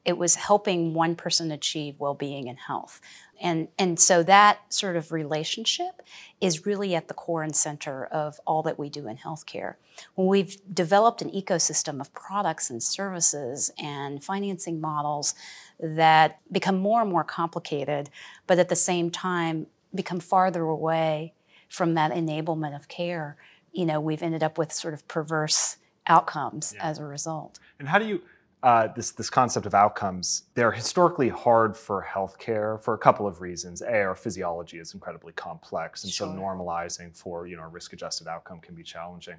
It 0.05 0.17
was 0.17 0.35
helping 0.35 0.93
one 0.93 1.15
person 1.15 1.51
achieve 1.51 1.99
well 1.99 2.13
being 2.13 2.47
and 2.47 2.57
health. 2.57 3.01
And, 3.41 3.67
and 3.77 3.99
so 3.99 4.23
that 4.23 4.59
sort 4.73 4.95
of 4.95 5.11
relationship 5.11 6.01
is 6.39 6.65
really 6.65 6.95
at 6.95 7.07
the 7.07 7.13
core 7.13 7.43
and 7.43 7.55
center 7.55 8.05
of 8.05 8.39
all 8.47 8.63
that 8.63 8.79
we 8.79 8.89
do 8.89 9.07
in 9.07 9.17
healthcare. 9.17 9.75
When 10.15 10.27
we've 10.27 10.57
developed 10.73 11.21
an 11.21 11.31
ecosystem 11.31 11.99
of 11.99 12.13
products 12.13 12.69
and 12.69 12.81
services 12.81 13.71
and 13.77 14.23
financing 14.23 14.79
models 14.79 15.35
that 15.79 16.39
become 16.51 16.77
more 16.77 17.01
and 17.01 17.11
more 17.11 17.23
complicated, 17.23 18.09
but 18.47 18.59
at 18.59 18.69
the 18.69 18.75
same 18.75 19.11
time 19.11 19.67
become 19.93 20.19
farther 20.19 20.63
away 20.63 21.33
from 21.69 21.95
that 21.95 22.11
enablement 22.11 22.75
of 22.75 22.87
care, 22.87 23.37
you 23.71 23.85
know, 23.85 23.99
we've 23.99 24.23
ended 24.23 24.43
up 24.43 24.57
with 24.57 24.71
sort 24.71 24.93
of 24.93 25.07
perverse 25.07 25.77
outcomes 26.07 26.73
yeah. 26.75 26.89
as 26.89 26.99
a 26.99 27.05
result. 27.05 27.59
And 27.79 27.87
how 27.87 27.99
do 27.99 28.05
you 28.05 28.21
uh, 28.63 28.87
this 28.95 29.11
this 29.11 29.29
concept 29.29 29.67
of 29.67 29.75
outcomes 29.75 30.43
they're 30.55 30.71
historically 30.71 31.29
hard 31.29 31.77
for 31.77 32.05
healthcare 32.09 32.83
for 32.83 32.95
a 32.95 32.97
couple 32.97 33.27
of 33.27 33.39
reasons. 33.39 33.83
A, 33.83 34.01
our 34.01 34.15
physiology 34.15 34.79
is 34.79 34.95
incredibly 34.95 35.31
complex, 35.33 36.03
and 36.03 36.11
sure. 36.11 36.27
so 36.27 36.33
normalizing 36.33 37.15
for 37.15 37.45
you 37.45 37.55
know 37.55 37.63
a 37.63 37.67
risk 37.67 37.93
adjusted 37.93 38.27
outcome 38.27 38.59
can 38.59 38.73
be 38.73 38.81
challenging. 38.81 39.37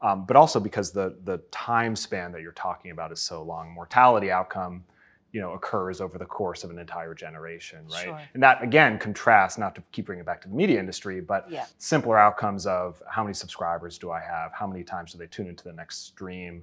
Um, 0.00 0.26
but 0.26 0.36
also 0.36 0.60
because 0.60 0.92
the 0.92 1.16
the 1.24 1.38
time 1.50 1.96
span 1.96 2.30
that 2.32 2.42
you're 2.42 2.52
talking 2.52 2.92
about 2.92 3.10
is 3.10 3.20
so 3.20 3.42
long. 3.42 3.72
Mortality 3.72 4.30
outcome 4.30 4.84
you 5.32 5.40
know 5.40 5.52
occurs 5.52 6.00
over 6.00 6.18
the 6.18 6.26
course 6.26 6.62
of 6.62 6.70
an 6.70 6.78
entire 6.78 7.14
generation 7.14 7.80
right 7.90 8.04
sure. 8.04 8.20
and 8.34 8.42
that 8.42 8.62
again 8.62 8.98
contrasts 8.98 9.58
not 9.58 9.74
to 9.74 9.82
keep 9.90 10.06
bringing 10.06 10.20
it 10.20 10.26
back 10.26 10.40
to 10.42 10.48
the 10.48 10.54
media 10.54 10.78
industry 10.78 11.20
but 11.20 11.50
yeah. 11.50 11.64
simpler 11.78 12.18
outcomes 12.18 12.66
of 12.66 13.02
how 13.08 13.22
many 13.22 13.34
subscribers 13.34 13.98
do 13.98 14.10
i 14.10 14.20
have 14.20 14.52
how 14.52 14.66
many 14.66 14.84
times 14.84 15.12
do 15.12 15.18
they 15.18 15.26
tune 15.26 15.48
into 15.48 15.64
the 15.64 15.72
next 15.72 16.06
stream 16.06 16.62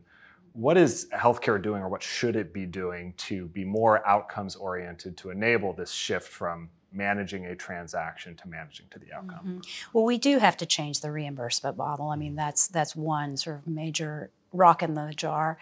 what 0.53 0.77
is 0.77 1.07
healthcare 1.13 1.61
doing 1.61 1.81
or 1.81 1.89
what 1.89 2.01
should 2.01 2.35
it 2.35 2.53
be 2.53 2.65
doing 2.65 3.13
to 3.17 3.47
be 3.47 3.63
more 3.63 4.05
outcomes 4.07 4.55
oriented 4.55 5.17
to 5.17 5.29
enable 5.29 5.73
this 5.73 5.91
shift 5.91 6.27
from 6.27 6.69
managing 6.91 7.45
a 7.45 7.55
transaction 7.55 8.35
to 8.35 8.47
managing 8.47 8.85
to 8.89 8.99
the 8.99 9.11
outcome 9.13 9.45
mm-hmm. 9.45 9.59
well 9.93 10.05
we 10.05 10.17
do 10.17 10.37
have 10.39 10.57
to 10.57 10.65
change 10.65 11.01
the 11.01 11.11
reimbursement 11.11 11.75
model 11.75 12.09
i 12.09 12.15
mean 12.15 12.35
that's 12.35 12.67
that's 12.67 12.95
one 12.95 13.35
sort 13.35 13.57
of 13.57 13.67
major 13.67 14.31
rock 14.51 14.81
in 14.81 14.95
the 14.95 15.13
jar 15.15 15.59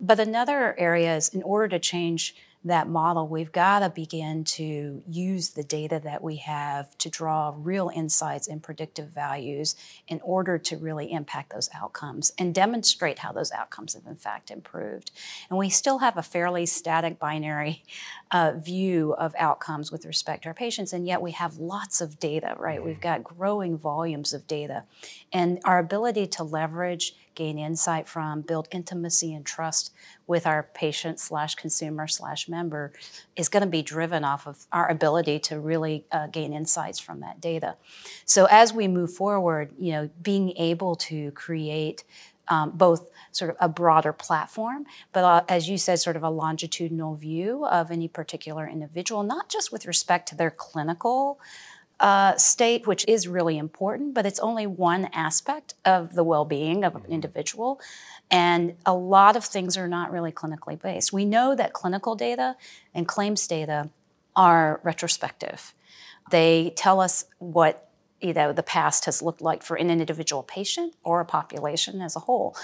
but 0.00 0.20
another 0.20 0.78
area 0.78 1.16
is 1.16 1.28
in 1.30 1.42
order 1.42 1.66
to 1.66 1.78
change 1.78 2.36
that 2.64 2.88
model, 2.88 3.28
we've 3.28 3.52
got 3.52 3.80
to 3.80 3.90
begin 3.90 4.42
to 4.42 5.02
use 5.08 5.50
the 5.50 5.62
data 5.62 6.00
that 6.02 6.22
we 6.22 6.36
have 6.36 6.96
to 6.98 7.08
draw 7.08 7.54
real 7.56 7.90
insights 7.94 8.48
and 8.48 8.62
predictive 8.62 9.08
values 9.08 9.76
in 10.08 10.20
order 10.22 10.58
to 10.58 10.76
really 10.76 11.12
impact 11.12 11.52
those 11.52 11.70
outcomes 11.74 12.32
and 12.36 12.54
demonstrate 12.54 13.20
how 13.20 13.30
those 13.30 13.52
outcomes 13.52 13.94
have 13.94 14.06
in 14.06 14.16
fact 14.16 14.50
improved. 14.50 15.12
And 15.48 15.58
we 15.58 15.70
still 15.70 15.98
have 15.98 16.16
a 16.16 16.22
fairly 16.22 16.66
static 16.66 17.18
binary 17.18 17.84
uh, 18.32 18.52
view 18.56 19.14
of 19.14 19.34
outcomes 19.38 19.92
with 19.92 20.04
respect 20.04 20.42
to 20.42 20.48
our 20.48 20.54
patients, 20.54 20.92
and 20.92 21.06
yet 21.06 21.22
we 21.22 21.30
have 21.32 21.58
lots 21.58 22.00
of 22.00 22.18
data, 22.18 22.54
right? 22.58 22.84
We've 22.84 23.00
got 23.00 23.22
growing 23.22 23.78
volumes 23.78 24.32
of 24.32 24.46
data. 24.46 24.84
And 25.32 25.60
our 25.64 25.78
ability 25.78 26.26
to 26.26 26.42
leverage 26.42 27.14
gain 27.38 27.56
insight 27.56 28.08
from, 28.08 28.40
build 28.40 28.66
intimacy 28.72 29.32
and 29.32 29.46
trust 29.46 29.92
with 30.26 30.44
our 30.44 30.64
patient 30.74 31.20
slash 31.20 31.54
consumer 31.54 32.08
slash 32.08 32.48
member 32.48 32.92
is 33.36 33.48
going 33.48 33.62
to 33.62 33.68
be 33.68 33.80
driven 33.80 34.24
off 34.24 34.48
of 34.48 34.66
our 34.72 34.90
ability 34.90 35.38
to 35.38 35.60
really 35.60 36.04
uh, 36.10 36.26
gain 36.26 36.52
insights 36.52 36.98
from 36.98 37.20
that 37.20 37.40
data. 37.40 37.76
So 38.24 38.48
as 38.50 38.74
we 38.74 38.88
move 38.88 39.12
forward, 39.14 39.70
you 39.78 39.92
know, 39.92 40.10
being 40.20 40.50
able 40.56 40.96
to 40.96 41.30
create 41.30 42.02
um, 42.48 42.70
both 42.70 43.08
sort 43.30 43.50
of 43.52 43.56
a 43.60 43.68
broader 43.68 44.12
platform, 44.12 44.84
but 45.12 45.22
uh, 45.22 45.44
as 45.48 45.68
you 45.68 45.78
said, 45.78 46.00
sort 46.00 46.16
of 46.16 46.24
a 46.24 46.30
longitudinal 46.30 47.14
view 47.14 47.66
of 47.66 47.92
any 47.92 48.08
particular 48.08 48.66
individual, 48.66 49.22
not 49.22 49.48
just 49.48 49.70
with 49.70 49.86
respect 49.86 50.28
to 50.30 50.34
their 50.34 50.50
clinical 50.50 51.38
uh, 52.00 52.36
state, 52.36 52.86
which 52.86 53.04
is 53.08 53.26
really 53.26 53.58
important, 53.58 54.14
but 54.14 54.24
it's 54.24 54.38
only 54.40 54.66
one 54.66 55.06
aspect 55.12 55.74
of 55.84 56.14
the 56.14 56.24
well 56.24 56.44
being 56.44 56.84
of 56.84 56.94
an 56.94 57.02
mm-hmm. 57.02 57.12
individual. 57.12 57.80
And 58.30 58.76
a 58.84 58.94
lot 58.94 59.36
of 59.36 59.44
things 59.44 59.76
are 59.76 59.88
not 59.88 60.12
really 60.12 60.32
clinically 60.32 60.80
based. 60.80 61.12
We 61.12 61.24
know 61.24 61.54
that 61.54 61.72
clinical 61.72 62.14
data 62.14 62.56
and 62.94 63.08
claims 63.08 63.46
data 63.46 63.90
are 64.36 64.80
retrospective. 64.84 65.74
They 66.30 66.72
tell 66.76 67.00
us 67.00 67.24
what 67.38 67.88
you 68.20 68.34
know 68.34 68.52
the 68.52 68.62
past 68.62 69.04
has 69.06 69.22
looked 69.22 69.40
like 69.40 69.62
for 69.62 69.76
an 69.76 69.90
individual 69.90 70.42
patient 70.42 70.94
or 71.04 71.20
a 71.20 71.24
population 71.24 72.02
as 72.02 72.16
a 72.16 72.20
whole 72.20 72.56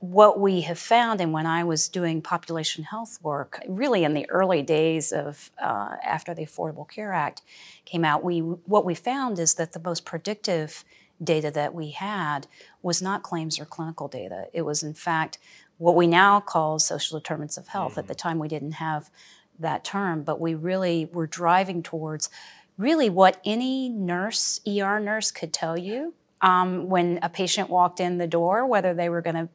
what 0.00 0.40
we 0.40 0.62
have 0.62 0.78
found, 0.78 1.20
and 1.20 1.32
when 1.32 1.44
I 1.44 1.62
was 1.62 1.88
doing 1.88 2.22
population 2.22 2.84
health 2.84 3.18
work, 3.22 3.60
really 3.68 4.02
in 4.02 4.14
the 4.14 4.28
early 4.30 4.62
days 4.62 5.12
of 5.12 5.50
uh, 5.62 5.96
after 6.02 6.32
the 6.34 6.46
Affordable 6.46 6.88
Care 6.88 7.12
Act 7.12 7.42
came 7.84 8.02
out, 8.02 8.24
we 8.24 8.38
what 8.40 8.86
we 8.86 8.94
found 8.94 9.38
is 9.38 9.54
that 9.54 9.72
the 9.72 9.80
most 9.80 10.06
predictive 10.06 10.84
data 11.22 11.50
that 11.50 11.74
we 11.74 11.90
had 11.90 12.46
was 12.80 13.02
not 13.02 13.22
claims 13.22 13.60
or 13.60 13.66
clinical 13.66 14.08
data. 14.08 14.46
It 14.54 14.62
was 14.62 14.82
in 14.82 14.94
fact 14.94 15.36
what 15.76 15.94
we 15.94 16.06
now 16.06 16.40
call 16.40 16.78
social 16.78 17.18
determinants 17.18 17.58
of 17.58 17.68
health. 17.68 17.92
Mm-hmm. 17.92 18.00
At 18.00 18.08
the 18.08 18.14
time, 18.14 18.38
we 18.38 18.48
didn't 18.48 18.72
have 18.72 19.10
that 19.58 19.84
term, 19.84 20.22
but 20.22 20.40
we 20.40 20.54
really 20.54 21.10
were 21.12 21.26
driving 21.26 21.82
towards 21.82 22.30
really 22.78 23.10
what 23.10 23.38
any 23.44 23.90
nurse, 23.90 24.60
ER 24.66 24.98
nurse, 24.98 25.30
could 25.30 25.52
tell 25.52 25.76
you 25.76 26.14
um, 26.40 26.88
when 26.88 27.18
a 27.22 27.28
patient 27.28 27.68
walked 27.68 28.00
in 28.00 28.16
the 28.16 28.26
door, 28.26 28.66
whether 28.66 28.94
they 28.94 29.10
were 29.10 29.20
going 29.20 29.36
to 29.36 29.48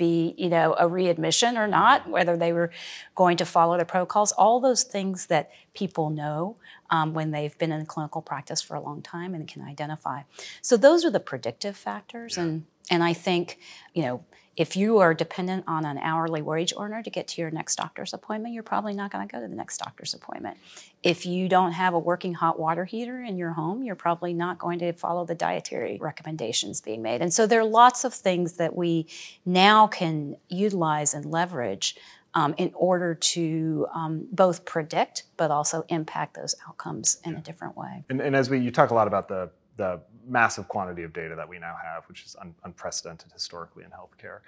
be, 0.00 0.34
you 0.38 0.48
know, 0.48 0.74
a 0.78 0.88
readmission 0.88 1.58
or 1.58 1.68
not, 1.68 2.08
whether 2.08 2.34
they 2.34 2.54
were 2.54 2.70
going 3.14 3.36
to 3.36 3.44
follow 3.44 3.76
the 3.76 3.84
protocols, 3.84 4.32
all 4.32 4.58
those 4.58 4.82
things 4.82 5.26
that 5.26 5.50
people 5.74 6.08
know 6.08 6.56
um, 6.88 7.12
when 7.12 7.30
they've 7.32 7.56
been 7.58 7.70
in 7.70 7.84
clinical 7.84 8.22
practice 8.22 8.62
for 8.62 8.76
a 8.76 8.80
long 8.80 9.02
time 9.02 9.34
and 9.34 9.46
can 9.46 9.60
identify. 9.60 10.22
So 10.62 10.78
those 10.78 11.04
are 11.04 11.10
the 11.10 11.20
predictive 11.20 11.76
factors, 11.76 12.38
and 12.38 12.64
and 12.90 13.04
I 13.04 13.12
think, 13.12 13.58
you 13.92 14.02
know, 14.02 14.24
if 14.60 14.76
you 14.76 14.98
are 14.98 15.14
dependent 15.14 15.64
on 15.66 15.86
an 15.86 15.96
hourly 15.96 16.42
wage 16.42 16.74
earner 16.78 17.02
to 17.02 17.08
get 17.08 17.26
to 17.26 17.40
your 17.40 17.50
next 17.50 17.76
doctor's 17.76 18.12
appointment, 18.12 18.52
you're 18.52 18.62
probably 18.62 18.92
not 18.92 19.10
going 19.10 19.26
to 19.26 19.32
go 19.32 19.40
to 19.40 19.48
the 19.48 19.54
next 19.54 19.78
doctor's 19.78 20.12
appointment. 20.12 20.58
If 21.02 21.24
you 21.24 21.48
don't 21.48 21.72
have 21.72 21.94
a 21.94 21.98
working 21.98 22.34
hot 22.34 22.60
water 22.60 22.84
heater 22.84 23.22
in 23.22 23.38
your 23.38 23.52
home, 23.52 23.82
you're 23.82 23.94
probably 23.94 24.34
not 24.34 24.58
going 24.58 24.78
to 24.80 24.92
follow 24.92 25.24
the 25.24 25.34
dietary 25.34 25.96
recommendations 25.98 26.82
being 26.82 27.00
made. 27.00 27.22
And 27.22 27.32
so 27.32 27.46
there 27.46 27.58
are 27.60 27.64
lots 27.64 28.04
of 28.04 28.12
things 28.12 28.52
that 28.58 28.76
we 28.76 29.06
now 29.46 29.86
can 29.86 30.36
utilize 30.50 31.14
and 31.14 31.24
leverage 31.24 31.96
um, 32.34 32.54
in 32.58 32.70
order 32.74 33.14
to 33.14 33.86
um, 33.94 34.28
both 34.30 34.66
predict 34.66 35.24
but 35.38 35.50
also 35.50 35.86
impact 35.88 36.34
those 36.34 36.54
outcomes 36.68 37.16
in 37.24 37.32
yeah. 37.32 37.38
a 37.38 37.40
different 37.40 37.78
way. 37.78 38.04
And, 38.10 38.20
and, 38.20 38.36
as 38.36 38.50
we, 38.50 38.58
you 38.58 38.70
talk 38.70 38.90
a 38.90 38.94
lot 38.94 39.06
about 39.06 39.26
the 39.26 39.50
the 39.80 39.98
massive 40.28 40.68
quantity 40.68 41.04
of 41.04 41.12
data 41.14 41.34
that 41.34 41.48
we 41.48 41.58
now 41.58 41.74
have, 41.82 42.04
which 42.10 42.22
is 42.26 42.36
un- 42.38 42.54
unprecedented 42.64 43.32
historically 43.32 43.82
in 43.82 43.90
healthcare, 43.90 44.40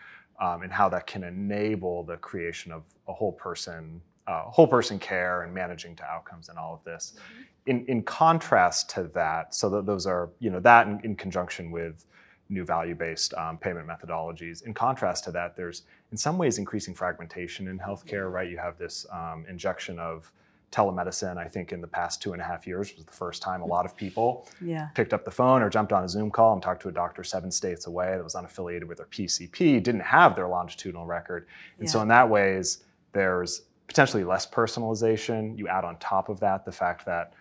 um, 0.44 0.60
and 0.60 0.70
how 0.70 0.90
that 0.90 1.06
can 1.06 1.24
enable 1.24 2.04
the 2.04 2.18
creation 2.18 2.70
of 2.70 2.82
a 3.08 3.14
whole 3.14 3.32
person, 3.32 3.98
uh, 4.26 4.42
whole 4.42 4.66
person 4.66 4.98
care 4.98 5.42
and 5.42 5.54
managing 5.54 5.96
to 5.96 6.04
outcomes 6.04 6.50
and 6.50 6.58
all 6.58 6.74
of 6.74 6.84
this. 6.84 7.14
Mm-hmm. 7.14 7.70
In, 7.70 7.86
in 7.86 8.02
contrast 8.02 8.90
to 8.90 9.04
that, 9.14 9.54
so 9.54 9.70
that 9.70 9.86
those 9.86 10.04
are, 10.06 10.28
you 10.38 10.50
know, 10.50 10.60
that 10.60 10.86
in, 10.86 11.00
in 11.02 11.16
conjunction 11.16 11.70
with 11.70 12.04
new 12.50 12.64
value-based 12.66 13.32
um, 13.34 13.56
payment 13.56 13.88
methodologies. 13.88 14.66
In 14.66 14.74
contrast 14.74 15.24
to 15.24 15.30
that, 15.30 15.56
there's 15.56 15.84
in 16.10 16.18
some 16.18 16.36
ways 16.36 16.58
increasing 16.58 16.94
fragmentation 16.94 17.68
in 17.68 17.78
healthcare, 17.78 18.30
right? 18.30 18.50
You 18.50 18.58
have 18.58 18.76
this 18.76 19.06
um, 19.10 19.46
injection 19.48 19.98
of 19.98 20.30
telemedicine, 20.72 21.36
I 21.36 21.46
think 21.46 21.72
in 21.72 21.80
the 21.80 21.86
past 21.86 22.20
two 22.22 22.32
and 22.32 22.40
a 22.40 22.44
half 22.44 22.66
years 22.66 22.96
was 22.96 23.04
the 23.04 23.12
first 23.12 23.42
time 23.42 23.60
a 23.62 23.64
mm. 23.64 23.68
lot 23.68 23.84
of 23.84 23.94
people 23.94 24.48
yeah. 24.60 24.88
picked 24.94 25.12
up 25.12 25.24
the 25.24 25.30
phone 25.30 25.62
or 25.62 25.70
jumped 25.70 25.92
on 25.92 26.02
a 26.02 26.08
Zoom 26.08 26.30
call 26.30 26.54
and 26.54 26.62
talked 26.62 26.82
to 26.82 26.88
a 26.88 26.92
doctor 26.92 27.22
seven 27.22 27.50
states 27.50 27.86
away 27.86 28.16
that 28.16 28.24
was 28.24 28.34
unaffiliated 28.34 28.84
with 28.84 28.96
their 28.96 29.06
PCP, 29.06 29.82
didn't 29.82 30.00
have 30.00 30.34
their 30.34 30.48
longitudinal 30.48 31.06
record. 31.06 31.46
And 31.78 31.86
yeah. 31.86 31.92
so 31.92 32.00
in 32.00 32.08
that 32.08 32.28
ways, 32.28 32.84
there's 33.12 33.62
potentially 33.86 34.24
less 34.24 34.46
personalization. 34.46 35.56
You 35.56 35.68
add 35.68 35.84
on 35.84 35.98
top 35.98 36.30
of 36.30 36.40
that 36.40 36.64
the 36.64 36.72
fact 36.72 37.04
that 37.04 37.34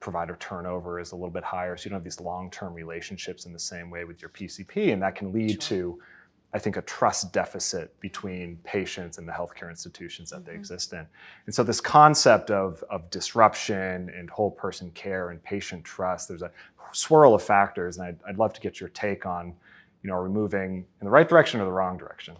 provider 0.00 0.36
turnover 0.40 0.98
is 0.98 1.12
a 1.12 1.14
little 1.14 1.30
bit 1.30 1.44
higher. 1.44 1.76
So 1.76 1.84
you 1.84 1.90
don't 1.90 1.98
have 1.98 2.04
these 2.04 2.20
long-term 2.20 2.72
relationships 2.72 3.44
in 3.44 3.52
the 3.52 3.58
same 3.58 3.90
way 3.90 4.04
with 4.04 4.22
your 4.22 4.30
PCP. 4.30 4.92
And 4.92 5.02
that 5.02 5.14
can 5.14 5.32
lead 5.32 5.62
sure. 5.62 5.78
to 5.78 6.00
I 6.54 6.58
think, 6.58 6.76
a 6.76 6.82
trust 6.82 7.32
deficit 7.32 7.98
between 8.00 8.56
patients 8.64 9.18
and 9.18 9.28
the 9.28 9.32
healthcare 9.32 9.68
institutions 9.68 10.30
that 10.30 10.36
mm-hmm. 10.36 10.50
they 10.50 10.54
exist 10.54 10.92
in. 10.92 11.06
And 11.46 11.54
so, 11.54 11.62
this 11.62 11.80
concept 11.80 12.50
of, 12.50 12.82
of 12.90 13.08
disruption 13.10 14.10
and 14.16 14.30
whole 14.30 14.50
person 14.50 14.90
care 14.92 15.30
and 15.30 15.42
patient 15.42 15.84
trust, 15.84 16.28
there's 16.28 16.42
a 16.42 16.50
swirl 16.92 17.34
of 17.34 17.42
factors, 17.42 17.98
and 17.98 18.06
I'd, 18.06 18.18
I'd 18.26 18.38
love 18.38 18.54
to 18.54 18.60
get 18.60 18.80
your 18.80 18.88
take 18.90 19.26
on, 19.26 19.52
you 20.02 20.08
know, 20.08 20.14
are 20.14 20.24
we 20.24 20.30
moving 20.30 20.86
in 21.00 21.04
the 21.04 21.10
right 21.10 21.28
direction 21.28 21.60
or 21.60 21.64
the 21.64 21.72
wrong 21.72 21.98
direction? 21.98 22.36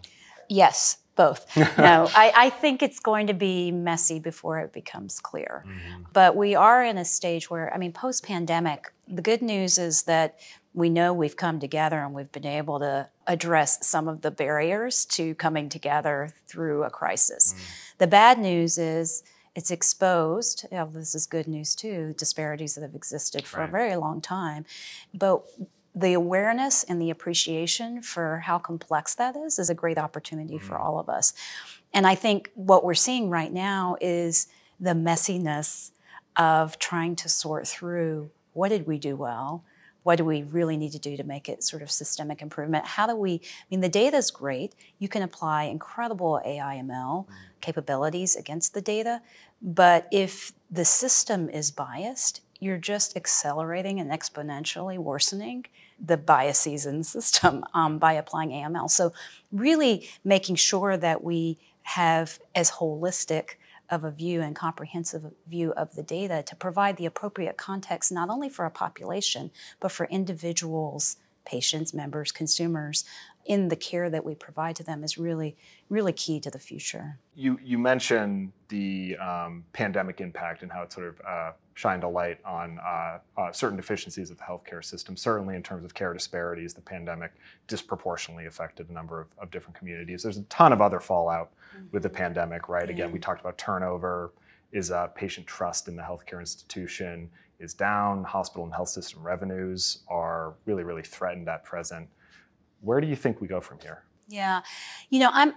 Yes, 0.49 0.97
both. 1.19 1.57
no, 1.77 2.07
I, 2.15 2.31
I, 2.33 2.49
think 2.49 2.81
it's 2.81 3.01
going 3.01 3.27
to 3.27 3.33
be 3.33 3.71
messy 3.71 4.19
before 4.19 4.59
it 4.59 4.71
becomes 4.71 5.19
clear. 5.19 5.65
Mm-hmm. 5.67 6.03
But 6.13 6.37
we 6.37 6.55
are 6.55 6.81
in 6.81 6.97
a 6.97 7.03
stage 7.03 7.49
where, 7.49 7.73
I 7.73 7.77
mean, 7.77 7.91
post 7.91 8.23
pandemic, 8.23 8.93
the 9.05 9.21
good 9.21 9.41
news 9.41 9.77
is 9.77 10.03
that 10.03 10.39
we 10.73 10.89
know 10.89 11.11
we've 11.11 11.35
come 11.35 11.59
together 11.59 11.99
and 11.99 12.13
we've 12.13 12.31
been 12.31 12.45
able 12.45 12.79
to 12.79 13.09
address 13.27 13.85
some 13.85 14.07
of 14.07 14.21
the 14.21 14.31
barriers 14.31 15.03
to 15.07 15.35
coming 15.35 15.67
together 15.67 16.29
through 16.47 16.85
a 16.85 16.89
crisis. 16.89 17.53
Mm. 17.53 17.97
The 17.97 18.07
bad 18.07 18.39
news 18.39 18.77
is 18.77 19.21
it's 19.55 19.71
exposed, 19.71 20.67
you 20.71 20.77
know, 20.77 20.89
this 20.93 21.13
is 21.13 21.25
good 21.25 21.49
news 21.49 21.75
too, 21.75 22.15
disparities 22.17 22.75
that 22.75 22.81
have 22.81 22.95
existed 22.95 23.45
for 23.45 23.59
right. 23.59 23.67
a 23.67 23.71
very 23.73 23.95
long 23.97 24.21
time. 24.21 24.63
But 25.13 25.43
the 25.99 26.13
awareness 26.13 26.83
and 26.83 27.01
the 27.01 27.09
appreciation 27.09 28.01
for 28.01 28.39
how 28.39 28.57
complex 28.57 29.15
that 29.15 29.35
is 29.35 29.59
is 29.59 29.69
a 29.69 29.75
great 29.75 29.97
opportunity 29.97 30.55
mm. 30.55 30.61
for 30.61 30.77
all 30.77 30.99
of 30.99 31.09
us. 31.09 31.33
And 31.93 32.05
I 32.05 32.15
think 32.15 32.51
what 32.55 32.83
we're 32.83 32.93
seeing 32.93 33.29
right 33.29 33.51
now 33.51 33.97
is 33.99 34.47
the 34.79 34.93
messiness 34.93 35.91
of 36.35 36.77
trying 36.79 37.15
to 37.17 37.29
sort 37.29 37.67
through 37.67 38.29
what 38.53 38.69
did 38.69 38.87
we 38.87 38.97
do 38.97 39.15
well? 39.15 39.63
what 40.03 40.17
do 40.17 40.25
we 40.25 40.43
really 40.43 40.77
need 40.77 40.91
to 40.91 40.99
do 40.99 41.17
to 41.17 41.23
make 41.23 41.49
it 41.49 41.63
sort 41.63 41.81
of 41.81 41.91
systemic 41.91 42.41
improvement? 42.41 42.85
How 42.85 43.05
do 43.05 43.15
we, 43.15 43.33
I 43.43 43.65
mean, 43.69 43.81
the 43.81 43.89
data 43.89 44.17
is 44.17 44.31
great. 44.31 44.73
You 44.97 45.07
can 45.09 45.21
apply 45.21 45.65
incredible 45.65 46.41
AI 46.45 46.81
ML 46.83 47.25
mm-hmm. 47.25 47.33
capabilities 47.61 48.35
against 48.35 48.73
the 48.73 48.81
data, 48.81 49.21
but 49.61 50.07
if 50.11 50.53
the 50.71 50.85
system 50.85 51.49
is 51.49 51.69
biased, 51.69 52.41
you're 52.59 52.77
just 52.77 53.15
accelerating 53.15 53.99
and 53.99 54.09
exponentially 54.09 54.97
worsening 54.97 55.65
the 56.03 56.17
biases 56.17 56.85
in 56.85 56.99
the 56.99 57.03
system 57.03 57.63
um, 57.73 57.97
by 57.97 58.13
applying 58.13 58.49
AML. 58.49 58.89
So, 58.89 59.13
really 59.51 60.09
making 60.23 60.55
sure 60.55 60.97
that 60.97 61.23
we 61.23 61.57
have 61.83 62.39
as 62.53 62.71
holistic 62.71 63.55
of 63.89 64.03
a 64.03 64.11
view 64.11 64.41
and 64.41 64.55
comprehensive 64.55 65.25
view 65.47 65.71
of 65.73 65.95
the 65.95 66.03
data 66.03 66.43
to 66.45 66.55
provide 66.55 66.97
the 66.97 67.05
appropriate 67.05 67.57
context 67.57 68.11
not 68.11 68.29
only 68.29 68.49
for 68.49 68.65
a 68.65 68.71
population 68.71 69.49
but 69.79 69.91
for 69.91 70.05
individuals 70.07 71.17
patients 71.45 71.93
members 71.93 72.31
consumers 72.31 73.03
in 73.45 73.69
the 73.69 73.75
care 73.75 74.09
that 74.09 74.23
we 74.23 74.35
provide 74.35 74.75
to 74.75 74.83
them 74.83 75.03
is 75.03 75.17
really 75.17 75.55
really 75.89 76.13
key 76.13 76.39
to 76.39 76.51
the 76.51 76.59
future 76.59 77.17
you 77.33 77.57
you 77.63 77.79
mentioned 77.79 78.51
the 78.67 79.17
um, 79.17 79.63
pandemic 79.73 80.21
impact 80.21 80.61
and 80.61 80.71
how 80.71 80.83
it 80.83 80.93
sort 80.93 81.07
of 81.07 81.21
uh, 81.27 81.51
shined 81.79 82.03
a 82.03 82.09
light 82.09 82.39
on 82.43 82.77
uh, 82.85 83.19
uh, 83.37 83.51
certain 83.53 83.77
deficiencies 83.77 84.29
of 84.29 84.37
the 84.37 84.43
healthcare 84.43 84.83
system 84.83 85.15
certainly 85.15 85.55
in 85.55 85.63
terms 85.63 85.85
of 85.85 85.93
care 85.93 86.13
disparities 86.13 86.73
the 86.73 86.81
pandemic 86.81 87.31
disproportionately 87.67 88.45
affected 88.47 88.89
a 88.89 88.93
number 88.93 89.21
of, 89.21 89.27
of 89.37 89.49
different 89.51 89.77
communities 89.77 90.23
there's 90.23 90.37
a 90.37 90.43
ton 90.43 90.73
of 90.73 90.81
other 90.81 90.99
fallout 90.99 91.51
with 91.91 92.03
the 92.03 92.09
pandemic, 92.09 92.69
right? 92.69 92.89
Again, 92.89 93.11
we 93.11 93.19
talked 93.19 93.41
about 93.41 93.57
turnover, 93.57 94.33
is 94.71 94.91
uh, 94.91 95.07
patient 95.07 95.47
trust 95.47 95.87
in 95.87 95.95
the 95.95 96.03
healthcare 96.03 96.39
institution 96.39 97.29
is 97.59 97.73
down, 97.73 98.23
hospital 98.23 98.63
and 98.63 98.73
health 98.73 98.89
system 98.89 99.21
revenues 99.21 100.03
are 100.07 100.53
really, 100.65 100.83
really 100.83 101.01
threatened 101.01 101.49
at 101.49 101.63
present. 101.63 102.07
Where 102.81 103.01
do 103.01 103.07
you 103.07 103.15
think 103.15 103.41
we 103.41 103.47
go 103.47 103.59
from 103.59 103.79
here? 103.79 104.03
Yeah, 104.27 104.61
you 105.09 105.19
know, 105.19 105.29
I'm 105.33 105.53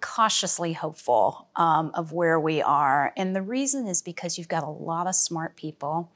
cautiously 0.00 0.72
hopeful 0.72 1.48
um, 1.56 1.90
of 1.94 2.12
where 2.12 2.38
we 2.38 2.62
are. 2.62 3.12
And 3.16 3.34
the 3.34 3.42
reason 3.42 3.86
is 3.86 4.02
because 4.02 4.38
you've 4.38 4.48
got 4.48 4.62
a 4.62 4.70
lot 4.70 5.06
of 5.06 5.14
smart 5.14 5.56
people 5.56 6.10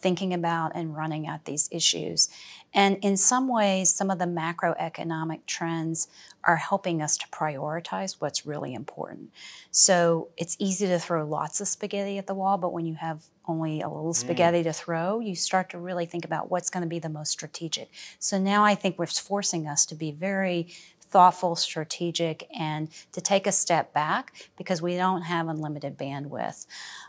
thinking 0.00 0.32
about 0.32 0.72
and 0.74 0.96
running 0.96 1.26
at 1.26 1.44
these 1.44 1.68
issues. 1.70 2.28
And 2.72 2.96
in 3.02 3.16
some 3.16 3.48
ways, 3.48 3.94
some 3.94 4.10
of 4.10 4.18
the 4.18 4.24
macroeconomic 4.24 5.40
trends 5.46 6.08
are 6.44 6.56
helping 6.56 7.02
us 7.02 7.18
to 7.18 7.28
prioritize 7.28 8.16
what's 8.18 8.46
really 8.46 8.72
important. 8.72 9.30
So 9.70 10.28
it's 10.36 10.56
easy 10.58 10.86
to 10.86 10.98
throw 10.98 11.26
lots 11.26 11.60
of 11.60 11.68
spaghetti 11.68 12.16
at 12.16 12.26
the 12.26 12.34
wall, 12.34 12.56
but 12.56 12.72
when 12.72 12.86
you 12.86 12.94
have 12.94 13.24
only 13.46 13.82
a 13.82 13.88
little 13.88 14.12
mm. 14.12 14.16
spaghetti 14.16 14.60
mm. 14.60 14.64
to 14.64 14.72
throw, 14.72 15.20
you 15.20 15.34
start 15.34 15.68
to 15.70 15.78
really 15.78 16.06
think 16.06 16.24
about 16.24 16.50
what's 16.50 16.70
going 16.70 16.82
to 16.82 16.88
be 16.88 16.98
the 16.98 17.08
most 17.08 17.30
strategic. 17.30 17.90
So 18.18 18.38
now 18.38 18.64
I 18.64 18.74
think 18.74 18.98
we're 18.98 19.06
forcing 19.06 19.66
us 19.66 19.84
to 19.86 19.94
be 19.94 20.12
very 20.12 20.68
thoughtful, 21.10 21.56
strategic, 21.56 22.46
and 22.58 22.88
to 23.12 23.20
take 23.20 23.46
a 23.46 23.52
step 23.52 23.92
back 23.92 24.32
because 24.56 24.80
we 24.80 24.96
don't 24.96 25.22
have 25.22 25.48
unlimited 25.48 25.98
bandwidth. 25.98 26.66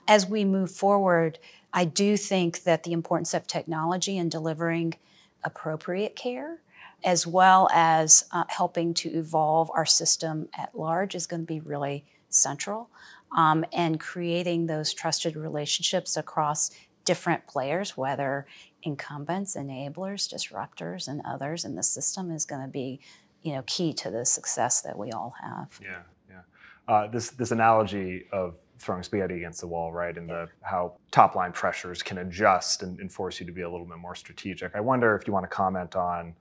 As 0.08 0.28
we 0.28 0.44
move 0.44 0.72
forward, 0.72 1.40
I 1.74 1.86
do 1.86 2.18
think 2.18 2.64
that 2.64 2.84
the 2.84 2.94
importance 2.94 3.34
of 3.34 3.48
technology 3.48 4.18
in 4.18 4.30
delivering 4.30 4.96
appropriate 5.44 6.16
care, 6.16 6.60
as 7.04 7.26
well 7.26 7.70
as 7.72 8.26
uh, 8.32 8.44
helping 8.48 8.94
to 8.94 9.10
evolve 9.10 9.72
our 9.74 9.86
system 9.86 10.50
at 10.58 10.78
large, 10.78 11.16
is 11.16 11.28
going 11.28 11.42
to 11.42 11.48
be 11.48 11.60
really 11.60 12.06
central. 12.30 12.90
Um, 13.36 13.64
and 13.72 13.98
creating 13.98 14.66
those 14.66 14.94
trusted 14.94 15.38
relationships 15.38 16.18
across 16.18 16.70
different 17.06 17.48
players, 17.48 17.96
whether 17.96 18.46
incumbents, 18.84 19.56
enablers, 19.56 20.32
disruptors, 20.32 21.08
and 21.08 21.22
others 21.26 21.64
in 21.64 21.76
the 21.76 21.84
system 21.84 22.32
is 22.32 22.46
going 22.46 22.62
to 22.62 22.68
be, 22.68 23.00
you 23.42 23.54
know, 23.54 23.64
key 23.66 23.94
to 23.94 24.12
the 24.12 24.26
success 24.26 24.82
that 24.82 24.98
we 24.98 25.12
all 25.12 25.34
have. 25.42 25.80
Yeah, 25.82 26.02
yeah. 26.30 26.42
Uh, 26.88 27.08
this 27.08 27.32
this 27.32 27.52
analogy 27.52 28.26
of 28.32 28.56
throwing 28.80 29.04
spaghetti 29.04 29.36
against 29.36 29.62
the 29.62 29.68
wall, 29.68 29.92
right? 29.92 30.18
And 30.18 30.28
the 30.28 30.50
how 30.62 30.94
top 31.12 31.36
line 31.36 31.52
pressures 31.52 32.02
can 32.02 32.20
adjust 32.20 32.84
and, 32.84 33.00
and 33.00 33.12
force 33.12 33.40
you 33.40 33.46
to 33.46 33.52
be 33.52 33.62
a 33.62 33.70
little 33.70 33.86
bit 33.86 33.98
more 33.98 34.16
strategic. 34.16 34.76
I 34.76 34.80
wonder 34.80 35.16
if 35.16 35.28
you 35.28 35.34
want 35.34 35.44
to 35.44 35.56
comment 35.56 35.96
on 35.96 36.34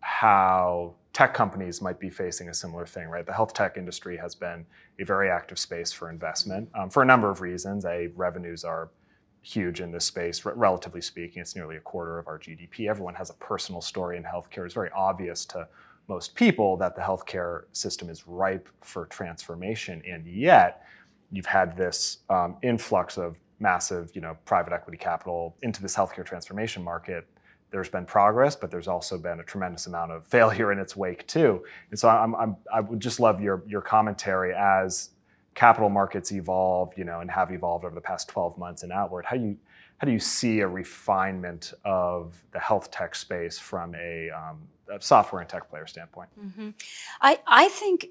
how 0.00 0.94
tech 1.12 1.34
companies 1.34 1.82
might 1.82 1.98
be 1.98 2.08
facing 2.08 2.48
a 2.48 2.54
similar 2.54 2.86
thing, 2.86 3.08
right? 3.08 3.26
The 3.26 3.32
health 3.32 3.52
tech 3.52 3.76
industry 3.76 4.16
has 4.16 4.34
been 4.34 4.64
a 5.00 5.04
very 5.04 5.28
active 5.28 5.58
space 5.58 5.92
for 5.92 6.08
investment 6.08 6.68
um, 6.74 6.90
for 6.90 7.02
a 7.02 7.06
number 7.06 7.28
of 7.30 7.40
reasons. 7.40 7.84
A, 7.84 8.08
revenues 8.14 8.62
are 8.62 8.90
huge 9.42 9.80
in 9.80 9.90
this 9.90 10.04
space, 10.04 10.44
r- 10.46 10.54
relatively 10.54 11.00
speaking. 11.00 11.42
It's 11.42 11.56
nearly 11.56 11.76
a 11.76 11.80
quarter 11.80 12.18
of 12.18 12.28
our 12.28 12.38
GDP. 12.38 12.88
Everyone 12.88 13.14
has 13.14 13.30
a 13.30 13.34
personal 13.34 13.80
story 13.80 14.16
in 14.16 14.22
healthcare. 14.22 14.64
It's 14.64 14.74
very 14.74 14.90
obvious 14.94 15.44
to 15.46 15.66
most 16.08 16.34
people 16.34 16.76
that 16.78 16.96
the 16.96 17.02
healthcare 17.02 17.64
system 17.72 18.08
is 18.08 18.26
ripe 18.26 18.68
for 18.80 19.06
transformation, 19.06 20.02
and 20.08 20.26
yet 20.26 20.82
you've 21.30 21.46
had 21.46 21.76
this 21.76 22.18
um, 22.30 22.56
influx 22.62 23.18
of 23.18 23.36
massive, 23.60 24.10
you 24.14 24.20
know, 24.20 24.36
private 24.44 24.72
equity 24.72 24.96
capital 24.96 25.56
into 25.62 25.82
this 25.82 25.94
healthcare 25.94 26.24
transformation 26.24 26.82
market. 26.82 27.26
There's 27.70 27.90
been 27.90 28.06
progress, 28.06 28.56
but 28.56 28.70
there's 28.70 28.88
also 28.88 29.18
been 29.18 29.40
a 29.40 29.42
tremendous 29.42 29.86
amount 29.86 30.12
of 30.12 30.26
failure 30.26 30.72
in 30.72 30.78
its 30.78 30.96
wake 30.96 31.26
too. 31.26 31.64
And 31.90 31.98
so 31.98 32.08
I'm, 32.08 32.34
I'm, 32.34 32.56
I 32.72 32.80
would 32.80 33.00
just 33.00 33.20
love 33.20 33.40
your 33.40 33.62
your 33.66 33.82
commentary 33.82 34.54
as 34.54 35.10
capital 35.54 35.90
markets 35.90 36.32
evolve, 36.32 36.92
you 36.96 37.04
know, 37.04 37.20
and 37.20 37.30
have 37.30 37.50
evolved 37.50 37.84
over 37.84 37.94
the 37.94 38.00
past 38.00 38.28
12 38.28 38.56
months 38.56 38.84
and 38.84 38.92
outward. 38.92 39.26
How 39.26 39.36
do 39.36 39.42
you 39.42 39.56
how 39.98 40.06
do 40.06 40.12
you 40.12 40.20
see 40.20 40.60
a 40.60 40.68
refinement 40.68 41.74
of 41.84 42.40
the 42.52 42.60
health 42.60 42.90
tech 42.92 43.16
space 43.16 43.58
from 43.58 43.96
a, 43.96 44.30
um, 44.30 44.60
a 44.90 45.00
software 45.00 45.40
and 45.40 45.48
tech 45.48 45.68
player 45.68 45.86
standpoint? 45.86 46.30
Mm-hmm. 46.38 46.70
I, 47.20 47.40
I 47.46 47.68
think, 47.68 48.08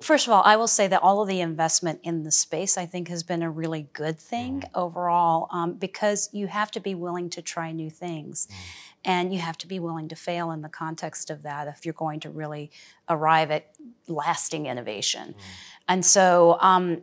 first 0.00 0.26
of 0.26 0.32
all, 0.32 0.42
I 0.44 0.56
will 0.56 0.68
say 0.68 0.86
that 0.88 1.02
all 1.02 1.22
of 1.22 1.28
the 1.28 1.40
investment 1.40 2.00
in 2.02 2.22
the 2.22 2.30
space, 2.30 2.78
I 2.78 2.86
think, 2.86 3.08
has 3.08 3.22
been 3.22 3.42
a 3.42 3.50
really 3.50 3.88
good 3.92 4.18
thing 4.18 4.60
mm-hmm. 4.60 4.78
overall 4.78 5.48
um, 5.50 5.74
because 5.74 6.28
you 6.32 6.46
have 6.46 6.70
to 6.72 6.80
be 6.80 6.94
willing 6.94 7.30
to 7.30 7.42
try 7.42 7.72
new 7.72 7.90
things. 7.90 8.46
Mm-hmm. 8.46 8.86
And 9.02 9.32
you 9.32 9.40
have 9.40 9.56
to 9.58 9.66
be 9.66 9.78
willing 9.78 10.08
to 10.08 10.14
fail 10.14 10.50
in 10.50 10.60
the 10.60 10.68
context 10.68 11.30
of 11.30 11.42
that 11.44 11.66
if 11.68 11.86
you're 11.86 11.94
going 11.94 12.20
to 12.20 12.28
really 12.28 12.70
arrive 13.08 13.50
at 13.50 13.74
lasting 14.08 14.66
innovation. 14.66 15.28
Mm. 15.28 15.42
And 15.88 16.04
so, 16.04 16.58
um, 16.60 17.00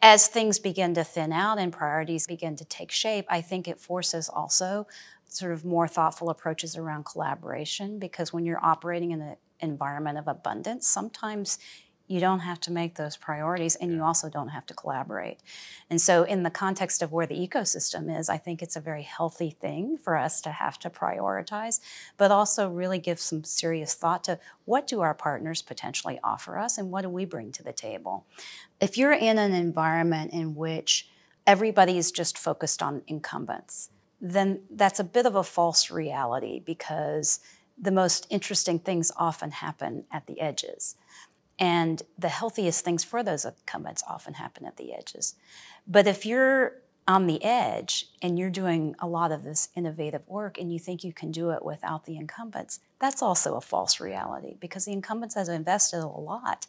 as 0.00 0.28
things 0.28 0.60
begin 0.60 0.94
to 0.94 1.02
thin 1.02 1.32
out 1.32 1.58
and 1.58 1.72
priorities 1.72 2.28
begin 2.28 2.54
to 2.56 2.64
take 2.64 2.92
shape, 2.92 3.26
I 3.28 3.40
think 3.40 3.66
it 3.66 3.80
forces 3.80 4.28
also 4.28 4.86
sort 5.36 5.52
of 5.52 5.64
more 5.64 5.88
thoughtful 5.88 6.30
approaches 6.30 6.76
around 6.76 7.04
collaboration 7.04 7.98
because 7.98 8.32
when 8.32 8.44
you're 8.44 8.64
operating 8.64 9.12
in 9.12 9.20
an 9.20 9.36
environment 9.60 10.18
of 10.18 10.28
abundance, 10.28 10.86
sometimes 10.86 11.58
you 12.12 12.20
don't 12.20 12.40
have 12.40 12.60
to 12.60 12.70
make 12.70 12.96
those 12.96 13.16
priorities 13.16 13.74
and 13.76 13.90
you 13.90 14.02
also 14.02 14.28
don't 14.28 14.48
have 14.48 14.66
to 14.66 14.74
collaborate. 14.74 15.38
And 15.88 15.98
so, 16.00 16.24
in 16.24 16.42
the 16.42 16.50
context 16.50 17.00
of 17.00 17.10
where 17.10 17.26
the 17.26 17.34
ecosystem 17.48 18.18
is, 18.18 18.28
I 18.28 18.36
think 18.36 18.60
it's 18.60 18.76
a 18.76 18.80
very 18.80 19.02
healthy 19.02 19.50
thing 19.50 19.96
for 19.96 20.16
us 20.16 20.42
to 20.42 20.50
have 20.50 20.78
to 20.80 20.90
prioritize, 20.90 21.80
but 22.18 22.30
also 22.30 22.68
really 22.68 22.98
give 22.98 23.18
some 23.18 23.44
serious 23.44 23.94
thought 23.94 24.24
to 24.24 24.38
what 24.66 24.86
do 24.86 25.00
our 25.00 25.14
partners 25.14 25.62
potentially 25.62 26.18
offer 26.22 26.58
us 26.58 26.76
and 26.76 26.90
what 26.90 27.02
do 27.02 27.08
we 27.08 27.24
bring 27.24 27.50
to 27.52 27.62
the 27.62 27.72
table. 27.72 28.26
If 28.78 28.98
you're 28.98 29.12
in 29.12 29.38
an 29.38 29.54
environment 29.54 30.32
in 30.32 30.54
which 30.54 31.08
everybody 31.46 31.96
is 31.96 32.12
just 32.12 32.36
focused 32.36 32.82
on 32.82 33.02
incumbents, 33.06 33.88
then 34.22 34.60
that's 34.70 35.00
a 35.00 35.04
bit 35.04 35.26
of 35.26 35.34
a 35.34 35.42
false 35.42 35.90
reality 35.90 36.60
because 36.64 37.40
the 37.76 37.90
most 37.90 38.26
interesting 38.30 38.78
things 38.78 39.10
often 39.16 39.50
happen 39.50 40.04
at 40.12 40.26
the 40.28 40.40
edges. 40.40 40.94
And 41.58 42.02
the 42.16 42.28
healthiest 42.28 42.84
things 42.84 43.02
for 43.02 43.22
those 43.24 43.44
incumbents 43.44 44.02
often 44.08 44.34
happen 44.34 44.64
at 44.64 44.76
the 44.76 44.94
edges. 44.94 45.34
But 45.86 46.06
if 46.06 46.24
you're 46.24 46.76
on 47.08 47.26
the 47.26 47.42
edge 47.42 48.06
and 48.22 48.38
you're 48.38 48.48
doing 48.48 48.94
a 49.00 49.08
lot 49.08 49.32
of 49.32 49.42
this 49.42 49.68
innovative 49.74 50.22
work 50.28 50.56
and 50.56 50.72
you 50.72 50.78
think 50.78 51.02
you 51.02 51.12
can 51.12 51.32
do 51.32 51.50
it 51.50 51.64
without 51.64 52.04
the 52.04 52.16
incumbents, 52.16 52.78
that's 53.00 53.22
also 53.22 53.56
a 53.56 53.60
false 53.60 53.98
reality 53.98 54.54
because 54.60 54.84
the 54.84 54.92
incumbents 54.92 55.34
have 55.34 55.48
invested 55.48 56.00
a 56.00 56.06
lot 56.06 56.68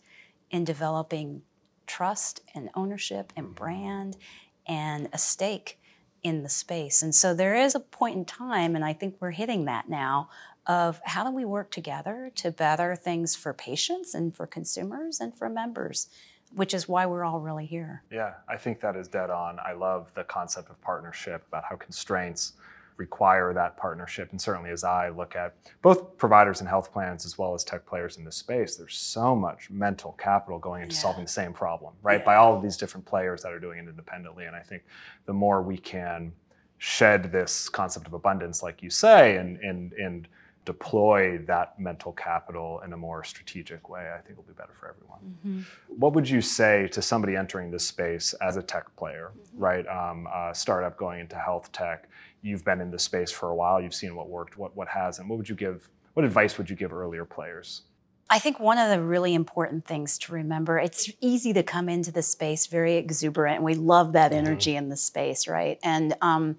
in 0.50 0.64
developing 0.64 1.44
trust 1.86 2.42
and 2.56 2.70
ownership 2.74 3.32
and 3.36 3.46
mm-hmm. 3.46 3.56
brand 3.56 4.18
and 4.66 5.08
a 5.14 5.18
stake 5.20 5.80
in 6.24 6.44
the 6.44 6.50
space. 6.50 7.04
And 7.04 7.14
so 7.14 7.34
there 7.34 7.56
is 7.56 7.76
a 7.76 7.80
point 7.80 8.16
in 8.16 8.26
time, 8.26 8.76
and 8.76 8.84
I 8.84 8.94
think 8.94 9.18
we're 9.20 9.32
hitting 9.32 9.66
that 9.66 9.90
now, 9.90 10.30
of 10.66 11.02
how 11.04 11.26
do 11.26 11.32
we 11.32 11.44
work 11.44 11.70
together 11.72 12.32
to 12.36 12.50
better 12.50 12.96
things 12.96 13.36
for 13.36 13.54
patients 13.54 14.16
and 14.16 14.34
for 14.34 14.48
consumers 14.48 15.20
and 15.20 15.38
for 15.38 15.50
members, 15.50 16.08
which 16.56 16.74
is 16.74 16.88
why 16.88 17.06
we're 17.06 17.26
all 17.26 17.42
really 17.42 17.66
here. 17.66 18.04
Yeah, 18.10 18.36
I 18.48 18.56
think 18.56 18.80
that 18.80 18.96
is 18.96 19.10
dead 19.10 19.30
on. 19.30 19.60
I 19.60 19.74
love 19.74 20.10
the 20.14 20.24
concept 20.24 20.70
of 20.70 20.80
partnership, 20.82 21.44
about 21.50 21.66
how 21.66 21.76
constraints 21.76 22.54
require 22.98 23.54
that 23.54 23.78
partnership. 23.78 24.32
And 24.32 24.42
certainly, 24.42 24.70
as 24.70 24.84
I 24.84 25.10
look 25.10 25.36
at 25.36 25.56
both 25.82 26.18
providers 26.18 26.60
and 26.60 26.70
health 26.70 26.92
plans 26.92 27.26
as 27.26 27.38
well 27.38 27.54
as 27.54 27.64
tech 27.64 27.86
players 27.86 28.18
in 28.18 28.24
this 28.24 28.36
space, 28.36 28.76
there's 28.76 28.98
so 28.98 29.36
much 29.36 29.70
mental 29.70 30.14
capital 30.14 30.60
going 30.60 30.84
into 30.84 30.96
yeah. 30.96 31.02
solving 31.02 31.26
the 31.26 31.32
same 31.32 31.54
problem, 31.54 31.94
right? 32.02 32.20
Yeah. 32.20 32.26
By 32.26 32.36
all 32.36 32.56
of 32.56 32.62
these 32.62 32.78
different 32.78 33.06
players 33.06 33.42
that 33.44 33.52
are 33.52 33.60
doing 33.60 33.80
it 33.80 33.90
independently. 33.90 34.46
And 34.46 34.56
I 34.56 34.62
think 34.62 34.84
the 35.26 35.34
more 35.34 35.62
we 35.62 35.78
can 35.78 36.34
shed 36.78 37.32
this 37.32 37.70
concept 37.70 38.08
of 38.08 38.14
abundance, 38.14 38.62
like 38.62 38.84
you 38.84 38.90
say, 38.90 39.38
and 39.38 39.58
and 39.60 39.94
and 39.94 40.28
deploy 40.66 41.40
that 41.40 41.78
mental 41.80 42.14
capital 42.14 42.82
in 42.86 42.94
a 42.94 42.98
more 42.98 43.24
strategic 43.24 43.90
way, 43.90 44.12
I 44.14 44.20
think 44.20 44.32
it'll 44.32 44.44
be 44.44 44.54
better 44.54 44.74
for 44.80 44.90
everyone. 44.90 45.20
Mm-hmm. 45.46 45.62
What 46.00 46.14
would 46.14 46.30
you 46.30 46.42
say 46.42 46.88
to 46.90 47.02
somebody 47.02 47.36
entering 47.36 47.70
this 47.70 47.86
space 47.86 48.34
as 48.42 48.56
a 48.56 48.64
tech 48.64 48.94
player, 48.96 49.32
mm-hmm. 49.38 49.60
right? 49.60 49.88
Um, 49.88 50.28
a 50.34 50.56
startup 50.56 50.98
going 50.98 51.20
into 51.20 51.36
health 51.36 51.72
tech. 51.72 52.10
You've 52.44 52.64
been 52.64 52.82
in 52.82 52.92
this 52.92 53.04
space 53.04 53.32
for 53.32 53.50
a 53.50 53.56
while. 53.56 53.82
You've 53.82 53.96
seen 53.96 54.16
what 54.16 54.30
worked, 54.30 54.58
what 54.58 54.76
what 54.76 54.88
hasn't. 54.90 55.28
What 55.28 55.38
would 55.38 55.50
you 55.50 55.56
give? 55.56 55.90
What 56.14 56.26
advice 56.26 56.60
would 56.60 56.70
you 56.70 56.76
give 56.76 56.94
earlier 56.94 57.26
players? 57.26 57.84
I 58.30 58.40
think 58.40 58.60
one 58.60 58.78
of 58.78 58.90
the 58.90 59.02
really 59.02 59.34
important 59.34 59.86
things 59.86 60.18
to 60.20 60.34
remember, 60.34 60.80
it's 60.80 61.12
easy 61.22 61.54
to 61.54 61.62
come 61.62 61.90
into 61.90 62.12
the 62.12 62.24
space 62.24 62.68
very 62.68 62.96
exuberant, 62.96 63.58
and 63.58 63.66
we 63.66 63.76
love 63.76 64.14
that 64.14 64.32
mm-hmm. 64.32 64.46
energy 64.46 64.76
in 64.76 64.90
the 64.90 64.98
space, 64.98 65.48
right? 65.48 65.78
And 65.84 66.16
um, 66.22 66.58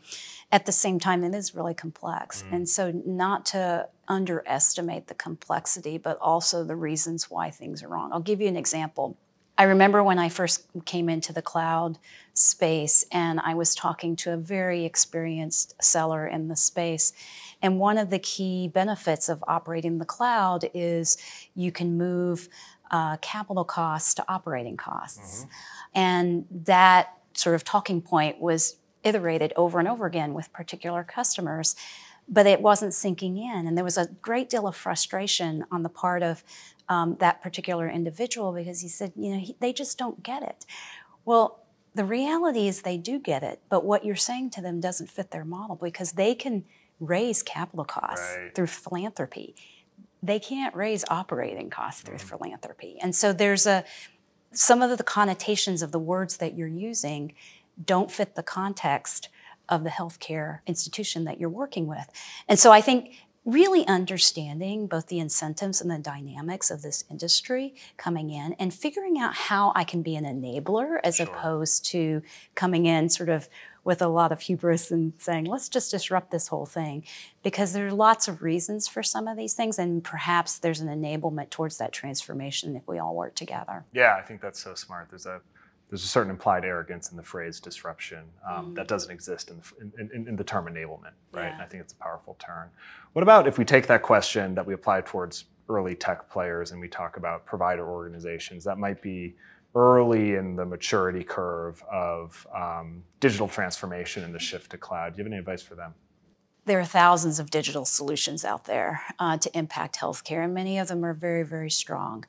at 0.53 0.67
the 0.67 0.73
same 0.73 1.01
time, 1.01 1.25
it 1.25 1.35
is 1.35 1.55
really 1.55 1.75
complex. 1.75 2.43
Mm-hmm. 2.43 2.55
And 2.55 2.69
so, 2.69 3.03
not 3.05 3.47
to 3.47 3.89
underestimate 4.07 5.09
the 5.09 5.15
complexity, 5.15 5.99
but 5.99 6.19
also 6.21 6.65
the 6.65 6.77
reasons 6.77 7.31
why 7.31 7.51
things 7.51 7.83
are 7.83 7.89
wrong. 7.89 8.13
I'll 8.13 8.21
give 8.21 8.41
you 8.41 8.49
an 8.49 8.57
example. 8.57 9.19
I 9.57 9.65
remember 9.65 10.03
when 10.03 10.19
I 10.19 10.29
first 10.29 10.67
came 10.85 11.09
into 11.09 11.33
the 11.33 11.43
cloud 11.43 11.99
space 12.33 13.05
and 13.13 13.39
I 13.41 13.55
was 13.55 13.75
talking 13.75 14.17
to 14.17 14.33
a 14.33 14.37
very 14.37 14.85
experienced 14.85 15.81
seller 15.83 16.27
in 16.27 16.49
the 16.49 16.57
space. 16.57 17.13
And 17.63 17.79
one 17.79 17.97
of 17.97 18.11
the 18.11 18.19
key 18.19 18.69
benefits 18.69 19.29
of 19.29 19.45
operating 19.47 19.99
the 19.99 20.05
cloud 20.05 20.69
is 20.75 21.17
you 21.55 21.71
can 21.71 21.97
move 21.97 22.49
uh, 22.91 23.17
capital 23.19 23.65
costs 23.65 24.15
to 24.15 24.25
operating 24.29 24.77
costs. 24.77 25.41
Mm-hmm. 25.41 25.51
And 25.95 26.47
that 26.65 27.19
sort 27.35 27.55
of 27.55 27.63
talking 27.63 28.03
point 28.03 28.41
was 28.41 28.77
iterated 29.05 29.53
over 29.55 29.79
and 29.79 29.87
over 29.87 30.07
again 30.07 30.35
with 30.35 30.53
particular 30.53 31.05
customers 31.05 31.77
but 32.29 32.47
it 32.47 32.61
wasn't 32.61 32.95
sinking 32.95 33.37
in. 33.37 33.67
And 33.67 33.77
there 33.77 33.85
was 33.85 33.99
a 33.99 34.09
great 34.23 34.49
deal 34.49 34.67
of 34.67 34.77
frustration 34.77 35.65
on 35.71 35.83
the 35.83 35.89
part 35.89 36.23
of 36.23 36.43
um, 36.89 37.17
that 37.21 37.43
particular 37.43 37.89
individual 37.89 38.53
because 38.53 38.81
he 38.81 38.89
said, 38.89 39.13
you 39.17 39.33
know, 39.33 39.39
he, 39.39 39.57
they 39.61 39.73
just 39.73 39.99
don't 39.99 40.23
get 40.23 40.43
it. 40.43 40.65
Well, 41.25 41.61
the 41.95 42.05
reality 42.05 42.67
is 42.67 42.83
they 42.83 42.99
do 42.99 43.19
get 43.19 43.43
it, 43.43 43.61
but 43.69 43.85
what 43.85 44.05
you're 44.05 44.17
saying 44.17 44.51
to 44.51 44.61
them 44.61 44.81
doesn't 44.81 45.11
fit 45.11 45.31
their 45.31 45.45
model 45.45 45.77
because 45.77 46.13
they 46.13 46.35
can 46.35 46.65
raise 47.01 47.43
capital 47.43 47.85
costs 47.85 48.37
right. 48.37 48.55
through 48.55 48.67
philanthropy. 48.67 49.55
They 50.23 50.39
can't 50.39 50.75
raise 50.75 51.05
operating 51.09 51.71
costs 51.71 52.03
through 52.03 52.17
mm 52.17 52.21
philanthropy. 52.23 52.97
And 53.01 53.15
so 53.15 53.33
there's 53.33 53.67
a 53.67 53.85
some 54.53 54.83
of 54.83 54.97
the 54.97 55.05
connotations 55.05 55.83
of 55.83 55.91
the 55.93 55.99
words 55.99 56.37
that 56.37 56.57
you're 56.57 56.69
using 56.69 57.35
don't 57.85 58.11
fit 58.11 58.37
the 58.37 58.43
context 58.43 59.29
of 59.69 59.85
the 59.85 59.91
healthcare 59.91 60.61
institution 60.67 61.25
that 61.25 61.41
you're 61.41 61.49
working 61.49 61.87
with. 61.87 62.09
And 62.49 62.59
so 62.59 62.73
I 62.73 62.81
think 62.81 63.15
really 63.45 63.87
understanding 63.87 64.87
both 64.87 65.09
the 65.09 65.19
incentives 65.19 65.81
and 65.81 65.91
the 65.91 65.99
dynamics 65.99 66.71
of 66.71 66.81
this 66.81 67.05
industry 67.11 67.75
coming 67.99 68.31
in 68.31 68.55
and 68.55 68.73
figuring 68.73 69.19
out 69.19 69.35
how 69.35 69.71
I 69.75 69.85
can 69.85 70.01
be 70.01 70.17
an 70.17 70.25
enabler 70.25 70.99
as 71.05 71.17
sure. 71.17 71.27
opposed 71.27 71.85
to 71.87 72.23
coming 72.55 72.87
in 72.87 73.11
sort 73.11 73.29
of 73.29 73.49
with 73.85 74.01
a 74.01 74.09
lot 74.09 74.33
of 74.33 74.41
hubris 74.41 74.91
and 74.91 75.13
saying, 75.19 75.45
let's 75.45 75.69
just 75.69 75.91
disrupt 75.91 76.31
this 76.31 76.49
whole 76.49 76.65
thing. 76.65 77.05
Because 77.43 77.75
there 77.75 77.87
are 77.87 77.93
lots 77.93 78.29
of 78.29 78.43
reasons 78.43 78.89
for 78.89 79.03
some 79.03 79.29
of 79.29 79.37
these 79.37 79.53
things, 79.53 79.79
and 79.79 80.03
perhaps 80.03 80.59
there's 80.59 80.81
an 80.81 80.89
enablement 80.89 81.51
towards 81.51 81.77
that 81.77 81.93
transformation 81.93 82.77
if 82.77 82.89
we 82.89 82.99
all 82.99 83.15
work 83.15 83.35
together. 83.35 83.85
Yeah, 83.93 84.17
I 84.19 84.23
think 84.23 84.41
that's 84.41 84.59
so 84.59 84.75
smart. 84.75 85.09
There's 85.11 85.27
a 85.27 85.43
there's 85.89 86.05
a 86.05 86.09
certain 86.09 86.31
implied 86.31 86.65
arrogance 86.65 87.11
in 87.11 87.17
the 87.17 87.23
phrase 87.23 87.61
disruption 87.61 88.25
um, 88.49 88.73
mm. 88.73 88.75
that 88.75 88.89
doesn't 88.89 89.11
exist 89.11 89.51
in 89.51 89.59
the, 89.59 90.01
in, 90.01 90.11
in, 90.15 90.29
in 90.29 90.37
the 90.37 90.45
term 90.45 90.67
enablement, 90.67 91.13
right? 91.33 91.53
Yeah. 91.57 91.59
I 91.61 91.67
think 91.67 91.83
it's 91.83 91.93
a 91.93 91.97
powerful 91.97 92.37
term. 92.39 92.71
What 93.13 93.23
about 93.23 93.47
if 93.47 93.59
we 93.59 93.65
take 93.65 93.87
that 93.87 94.03
question 94.03 94.55
that 94.55 94.67
we 94.67 94.75
apply 94.75 95.03
towards 95.03 95.45
early 95.69 95.95
tech 95.95 96.29
players 96.31 96.73
and 96.73 96.81
we 96.81 96.89
talk 96.89 97.17
about 97.17 97.47
provider 97.47 97.89
organizations 97.89 98.65
that 98.65 98.79
might 98.79 99.01
be 99.01 99.35
early 99.75 100.35
in 100.35 100.57
the 100.57 100.65
maturity 100.65 101.25
curve 101.25 101.83
of 101.91 102.47
um, 102.55 103.03
digital 103.21 103.49
transformation 103.49 104.23
and 104.25 104.35
the 104.35 104.39
shift 104.39 104.71
to 104.71 104.79
cloud? 104.79 105.15
Do 105.15 105.19
you 105.19 105.25
have 105.25 105.33
any 105.33 105.39
advice 105.39 105.63
for 105.63 105.75
them? 105.75 105.95
There 106.67 106.81
are 106.81 106.85
thousands 106.85 107.39
of 107.39 107.51
digital 107.51 107.85
solutions 107.85 108.43
out 108.43 108.65
there 108.65 109.03
uh, 109.19 109.37
to 109.37 109.59
impact 109.59 109.99
healthcare, 109.99 110.43
and 110.43 110.55
many 110.55 110.79
of 110.79 110.89
them 110.89 111.05
are 111.05 111.13
very, 111.13 111.43
very 111.43 111.71
strong. 111.71 112.25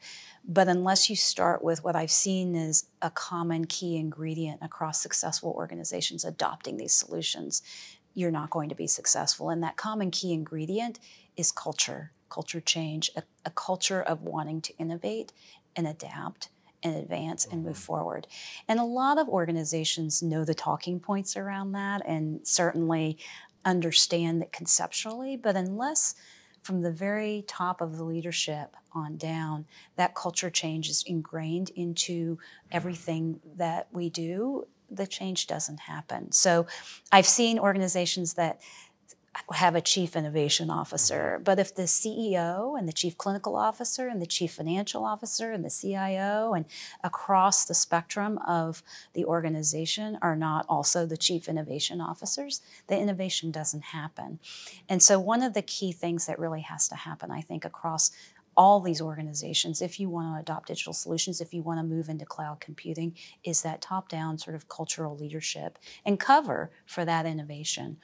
But 0.45 0.67
unless 0.67 1.09
you 1.09 1.15
start 1.15 1.63
with 1.63 1.85
what 1.85 1.95
I've 1.95 2.11
seen 2.11 2.53
is 2.53 2.85
a 3.01 3.09
common 3.09 3.65
key 3.65 3.95
ingredient 3.95 4.61
across 4.61 5.01
successful 5.01 5.53
organizations 5.55 6.25
adopting 6.25 6.75
these 6.75 6.93
solutions, 6.93 7.61
you're 8.13 8.31
not 8.31 8.49
going 8.49 8.67
to 8.69 8.75
be 8.75 8.87
successful. 8.87 9.49
And 9.49 9.63
that 9.63 9.77
common 9.77 10.11
key 10.11 10.33
ingredient 10.33 10.99
is 11.37 11.53
culture, 11.53 12.11
culture 12.29 12.61
change, 12.61 13.09
a, 13.15 13.23
a 13.45 13.51
culture 13.51 14.01
of 14.01 14.21
wanting 14.21 14.59
to 14.61 14.77
innovate 14.77 15.31
and 15.77 15.87
adapt 15.87 16.49
and 16.83 16.95
advance 16.95 17.45
and 17.45 17.63
move 17.63 17.73
mm-hmm. 17.73 17.81
forward. 17.81 18.27
And 18.67 18.79
a 18.79 18.83
lot 18.83 19.17
of 19.17 19.29
organizations 19.29 20.21
know 20.21 20.43
the 20.43 20.53
talking 20.53 20.99
points 20.99 21.35
around 21.37 21.71
that 21.71 22.01
and 22.05 22.45
certainly 22.45 23.17
understand 23.65 24.41
that 24.41 24.51
conceptually, 24.51 25.35
but 25.35 25.55
unless 25.55 26.15
from 26.61 26.81
the 26.81 26.91
very 26.91 27.43
top 27.47 27.81
of 27.81 27.97
the 27.97 28.03
leadership 28.03 28.75
on 28.93 29.17
down, 29.17 29.65
that 29.97 30.15
culture 30.15 30.49
change 30.49 30.89
is 30.89 31.03
ingrained 31.05 31.69
into 31.71 32.39
everything 32.71 33.39
that 33.57 33.87
we 33.91 34.09
do, 34.09 34.65
the 34.89 35.07
change 35.07 35.47
doesn't 35.47 35.79
happen. 35.79 36.31
So 36.31 36.67
I've 37.11 37.25
seen 37.25 37.59
organizations 37.59 38.33
that 38.35 38.61
have 39.53 39.75
a 39.75 39.81
chief 39.81 40.15
innovation 40.15 40.69
officer. 40.69 41.33
Mm-hmm. 41.35 41.43
But 41.43 41.59
if 41.59 41.75
the 41.75 41.83
CEO 41.83 42.77
and 42.77 42.87
the 42.87 42.93
chief 42.93 43.17
clinical 43.17 43.55
officer 43.55 44.07
and 44.07 44.21
the 44.21 44.25
chief 44.25 44.53
financial 44.53 45.05
officer 45.05 45.51
and 45.51 45.63
the 45.63 45.69
CIO 45.69 46.53
and 46.53 46.65
across 47.03 47.65
the 47.65 47.73
spectrum 47.73 48.39
of 48.47 48.83
the 49.13 49.25
organization 49.25 50.17
are 50.21 50.35
not 50.35 50.65
also 50.69 51.05
the 51.05 51.17
chief 51.17 51.47
innovation 51.47 52.01
officers, 52.01 52.61
the 52.87 52.97
innovation 52.97 53.51
doesn't 53.51 53.85
happen. 53.85 54.39
And 54.87 55.01
so, 55.01 55.19
one 55.19 55.43
of 55.43 55.53
the 55.53 55.61
key 55.61 55.91
things 55.91 56.25
that 56.27 56.39
really 56.39 56.61
has 56.61 56.87
to 56.89 56.95
happen, 56.95 57.31
I 57.31 57.41
think, 57.41 57.65
across 57.65 58.11
all 58.57 58.79
these 58.79 59.01
organizations, 59.01 59.81
if 59.81 59.99
you 59.99 60.09
want 60.09 60.33
to 60.33 60.39
adopt 60.39 60.67
digital 60.67 60.93
solutions, 60.93 61.41
if 61.41 61.53
you 61.53 61.61
want 61.61 61.79
to 61.79 61.83
move 61.83 62.09
into 62.09 62.25
cloud 62.25 62.59
computing, 62.59 63.15
is 63.43 63.61
that 63.61 63.81
top 63.81 64.07
down 64.07 64.37
sort 64.37 64.55
of 64.55 64.69
cultural 64.69 65.17
leadership 65.17 65.77
and 66.05 66.19
cover 66.19 66.71
for 66.85 67.03
that 67.05 67.25
innovation. 67.25 67.97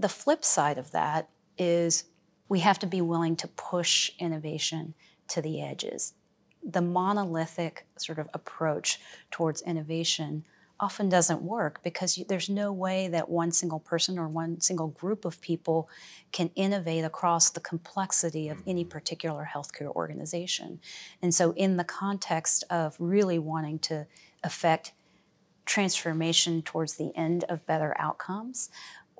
The 0.00 0.08
flip 0.08 0.46
side 0.46 0.78
of 0.78 0.92
that 0.92 1.28
is 1.58 2.04
we 2.48 2.60
have 2.60 2.78
to 2.78 2.86
be 2.86 3.02
willing 3.02 3.36
to 3.36 3.48
push 3.48 4.10
innovation 4.18 4.94
to 5.28 5.42
the 5.42 5.60
edges. 5.60 6.14
The 6.62 6.80
monolithic 6.80 7.86
sort 7.98 8.18
of 8.18 8.30
approach 8.32 8.98
towards 9.30 9.60
innovation 9.60 10.46
often 10.80 11.10
doesn't 11.10 11.42
work 11.42 11.82
because 11.84 12.16
you, 12.16 12.24
there's 12.24 12.48
no 12.48 12.72
way 12.72 13.08
that 13.08 13.28
one 13.28 13.52
single 13.52 13.78
person 13.78 14.18
or 14.18 14.26
one 14.26 14.62
single 14.62 14.88
group 14.88 15.26
of 15.26 15.38
people 15.42 15.90
can 16.32 16.50
innovate 16.54 17.04
across 17.04 17.50
the 17.50 17.60
complexity 17.60 18.48
of 18.48 18.62
any 18.66 18.86
particular 18.86 19.50
healthcare 19.54 19.94
organization. 19.94 20.80
And 21.20 21.34
so, 21.34 21.52
in 21.52 21.76
the 21.76 21.84
context 21.84 22.64
of 22.70 22.96
really 22.98 23.38
wanting 23.38 23.80
to 23.80 24.06
affect 24.42 24.92
transformation 25.66 26.62
towards 26.62 26.96
the 26.96 27.12
end 27.14 27.44
of 27.44 27.66
better 27.66 27.94
outcomes, 27.98 28.70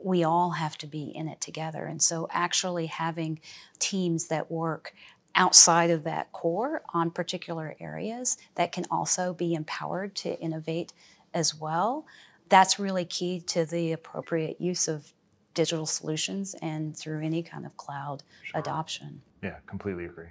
we 0.05 0.25
all 0.25 0.51
have 0.51 0.77
to 0.79 0.87
be 0.87 1.05
in 1.05 1.29
it 1.29 1.41
together. 1.41 1.85
And 1.85 2.03
so, 2.03 2.29
actually 2.31 2.87
having 2.87 3.41
teams 3.79 4.29
that 4.29 4.51
work 4.51 4.95
outside 5.35 5.91
of 5.91 6.05
that 6.05 6.33
core 6.33 6.83
on 6.93 7.11
particular 7.11 7.77
areas 7.81 8.37
that 8.57 8.73
can 8.73 8.85
also 8.91 9.33
be 9.33 9.55
empowered 9.55 10.15
to 10.17 10.39
innovate 10.41 10.93
as 11.33 11.55
well, 11.55 12.07
that's 12.49 12.79
really 12.79 13.05
key 13.05 13.41
to 13.41 13.65
the 13.65 13.93
appropriate 13.93 14.61
use 14.61 14.89
of 14.89 15.13
digital 15.55 15.87
solutions 15.87 16.55
and 16.63 16.97
through 16.97 17.25
any 17.25 17.43
kind 17.43 17.65
of 17.65 17.77
cloud 17.77 18.23
sure. 18.43 18.61
adoption. 18.61 19.21
Yeah, 19.43 19.57
completely 19.67 20.05
agree. 20.05 20.29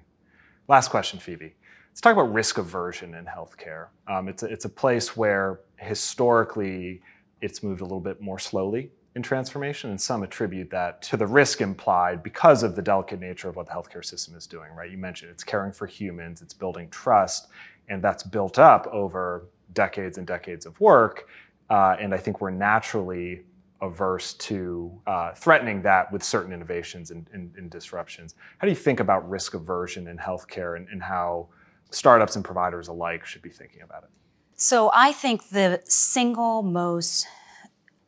Last 0.68 0.90
question, 0.90 1.20
Phoebe. 1.20 1.56
Let's 1.90 2.02
talk 2.02 2.14
about 2.14 2.34
risk 2.34 2.58
aversion 2.58 3.16
in 3.16 3.26
healthcare. 3.26 3.88
Um, 4.08 4.28
it's, 4.28 4.44
a, 4.44 4.46
it's 4.48 4.66
a 4.66 4.70
place 4.70 5.18
where 5.18 5.62
historically 5.78 7.02
it's 7.42 7.64
moved 7.64 7.82
a 7.82 7.84
little 7.84 8.00
bit 8.00 8.22
more 8.22 8.40
slowly 8.40 8.92
in 9.20 9.24
transformation, 9.24 9.90
and 9.90 10.00
some 10.00 10.24
attribute 10.24 10.70
that 10.70 11.02
to 11.02 11.18
the 11.18 11.28
risk 11.28 11.60
implied 11.60 12.24
because 12.24 12.64
of 12.64 12.74
the 12.74 12.82
delicate 12.82 13.20
nature 13.20 13.50
of 13.50 13.58
what 13.58 13.66
the 13.66 13.74
healthcare 13.74 14.04
system 14.04 14.34
is 14.34 14.48
doing, 14.48 14.72
right? 14.74 14.90
You 14.90 14.98
mentioned 14.98 15.30
it's 15.30 15.44
caring 15.44 15.74
for 15.74 15.86
humans, 15.86 16.42
it's 16.42 16.54
building 16.54 16.90
trust, 16.90 17.50
and 17.90 18.02
that's 18.02 18.24
built 18.24 18.58
up 18.58 18.88
over 18.88 19.50
decades 19.74 20.18
and 20.18 20.26
decades 20.26 20.66
of 20.66 20.80
work. 20.80 21.28
Uh, 21.70 21.98
and 22.00 22.14
I 22.14 22.18
think 22.18 22.40
we're 22.40 22.50
naturally 22.50 23.42
averse 23.82 24.36
to 24.36 24.90
uh, 25.06 25.34
threatening 25.34 25.82
that 25.82 26.10
with 26.14 26.24
certain 26.24 26.54
innovations 26.54 27.12
and, 27.12 27.30
and, 27.34 27.54
and, 27.58 27.70
disruptions. 27.70 28.36
How 28.58 28.66
do 28.68 28.72
you 28.72 28.76
think 28.76 29.00
about 29.00 29.30
risk 29.30 29.54
aversion 29.54 30.08
in 30.08 30.18
healthcare 30.18 30.78
and, 30.78 30.88
and 30.90 31.02
how 31.02 31.48
startups 31.92 32.36
and 32.36 32.44
providers 32.44 32.88
alike 32.88 33.26
should 33.26 33.42
be 33.42 33.50
thinking 33.50 33.82
about 33.82 34.04
it? 34.04 34.10
So 34.56 34.92
I 34.94 35.12
think 35.14 35.50
the 35.50 35.82
single 35.86 36.62
most 36.64 37.26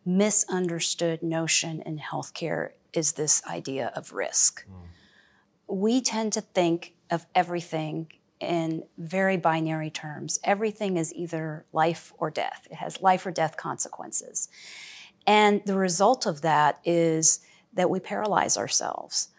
misunderstood 0.06 1.22
notion 1.22 1.82
in 1.82 2.00
healthcare 2.00 2.72
is 2.94 3.14
this 3.14 3.42
idea 3.48 3.92
of 3.96 4.14
risk. 4.14 4.66
Mm. 4.68 4.88
We 5.68 6.02
tend 6.02 6.34
to 6.34 6.42
think 6.42 6.94
of 7.10 7.26
everything 7.34 8.12
in 8.40 8.84
very 8.98 9.38
binary 9.38 9.90
terms. 9.90 10.40
Everything 10.44 10.98
is 10.98 11.14
either 11.14 11.66
life 11.72 12.12
or 12.18 12.32
death, 12.32 12.68
it 12.70 12.76
has 12.76 13.02
life 13.02 13.26
or 13.26 13.32
death 13.32 13.56
consequences. 13.56 14.50
And 15.28 15.62
the 15.66 15.78
result 15.78 16.26
of 16.26 16.42
that 16.42 16.80
is 16.84 17.42
that 17.74 17.90
we 17.90 18.00
paralyze 18.00 18.58
ourselves. 18.58 19.30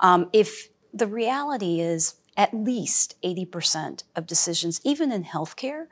Um, 0.00 0.28
if 0.32 0.68
the 0.92 1.06
reality 1.06 1.80
is 1.80 2.16
at 2.36 2.54
least 2.54 3.20
80% 3.22 4.04
of 4.14 4.26
decisions, 4.26 4.80
even 4.84 5.10
in 5.10 5.24
healthcare, 5.24 5.86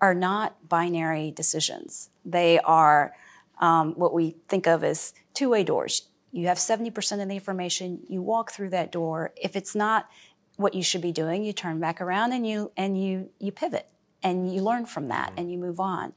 are 0.00 0.14
not 0.14 0.68
binary 0.68 1.30
decisions. 1.30 2.10
They 2.24 2.58
are 2.60 3.14
um, 3.58 3.94
what 3.94 4.12
we 4.12 4.36
think 4.48 4.66
of 4.66 4.84
as 4.84 5.12
two 5.34 5.50
way 5.50 5.64
doors. 5.64 6.08
You 6.32 6.46
have 6.46 6.58
70% 6.58 7.22
of 7.22 7.28
the 7.28 7.34
information, 7.34 8.00
you 8.08 8.22
walk 8.22 8.52
through 8.52 8.70
that 8.70 8.92
door. 8.92 9.32
If 9.36 9.56
it's 9.56 9.74
not 9.74 10.08
what 10.56 10.74
you 10.74 10.82
should 10.82 11.00
be 11.00 11.12
doing, 11.12 11.44
you 11.44 11.52
turn 11.52 11.80
back 11.80 12.00
around 12.00 12.32
and 12.32 12.46
you, 12.46 12.70
and 12.76 13.02
you, 13.02 13.30
you 13.38 13.52
pivot 13.52 13.88
and 14.22 14.52
you 14.52 14.60
learn 14.60 14.86
from 14.86 15.08
that 15.08 15.32
and 15.36 15.50
you 15.50 15.58
move 15.58 15.80
on. 15.80 16.12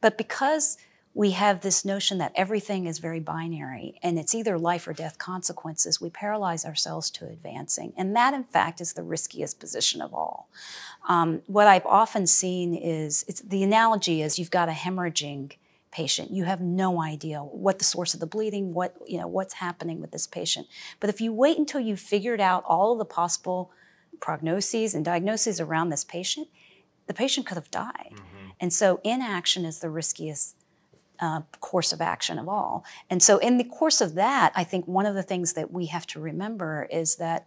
But 0.00 0.16
because 0.16 0.78
we 1.12 1.32
have 1.32 1.60
this 1.60 1.84
notion 1.84 2.18
that 2.18 2.32
everything 2.36 2.86
is 2.86 2.98
very 2.98 3.18
binary 3.18 3.98
and 4.02 4.18
it's 4.18 4.34
either 4.34 4.56
life 4.58 4.86
or 4.86 4.92
death 4.92 5.18
consequences, 5.18 6.00
we 6.00 6.08
paralyze 6.08 6.64
ourselves 6.64 7.10
to 7.10 7.26
advancing. 7.26 7.92
And 7.96 8.14
that, 8.14 8.32
in 8.32 8.44
fact, 8.44 8.80
is 8.80 8.92
the 8.92 9.02
riskiest 9.02 9.58
position 9.58 10.00
of 10.00 10.14
all. 10.14 10.48
Um, 11.08 11.42
what 11.46 11.66
I've 11.66 11.86
often 11.86 12.26
seen 12.26 12.74
is 12.74 13.24
it's 13.26 13.40
the 13.40 13.64
analogy 13.64 14.22
is 14.22 14.38
you've 14.38 14.52
got 14.52 14.68
a 14.68 14.72
hemorrhaging 14.72 15.54
patient. 15.90 16.30
You 16.30 16.44
have 16.44 16.60
no 16.60 17.02
idea 17.02 17.40
what 17.40 17.78
the 17.78 17.84
source 17.84 18.14
of 18.14 18.20
the 18.20 18.26
bleeding, 18.26 18.72
what 18.74 18.94
you 19.06 19.18
know, 19.18 19.26
what's 19.26 19.54
happening 19.54 20.00
with 20.00 20.12
this 20.12 20.26
patient. 20.26 20.66
But 21.00 21.10
if 21.10 21.20
you 21.20 21.32
wait 21.32 21.58
until 21.58 21.80
you've 21.80 22.00
figured 22.00 22.40
out 22.40 22.64
all 22.66 22.92
of 22.92 22.98
the 22.98 23.04
possible 23.04 23.70
prognoses 24.18 24.94
and 24.94 25.04
diagnoses 25.04 25.60
around 25.60 25.88
this 25.88 26.04
patient, 26.04 26.48
the 27.06 27.14
patient 27.14 27.46
could 27.46 27.56
have 27.56 27.70
died. 27.70 28.12
Mm-hmm. 28.14 28.48
And 28.60 28.72
so 28.72 29.00
inaction 29.02 29.64
is 29.64 29.80
the 29.80 29.90
riskiest 29.90 30.56
uh, 31.18 31.42
course 31.60 31.92
of 31.92 32.00
action 32.00 32.38
of 32.38 32.48
all. 32.48 32.84
And 33.08 33.22
so, 33.22 33.38
in 33.38 33.58
the 33.58 33.64
course 33.64 34.00
of 34.00 34.14
that, 34.14 34.52
I 34.54 34.64
think 34.64 34.86
one 34.86 35.06
of 35.06 35.14
the 35.14 35.22
things 35.22 35.52
that 35.52 35.70
we 35.70 35.86
have 35.86 36.06
to 36.08 36.20
remember 36.20 36.88
is 36.90 37.16
that 37.16 37.46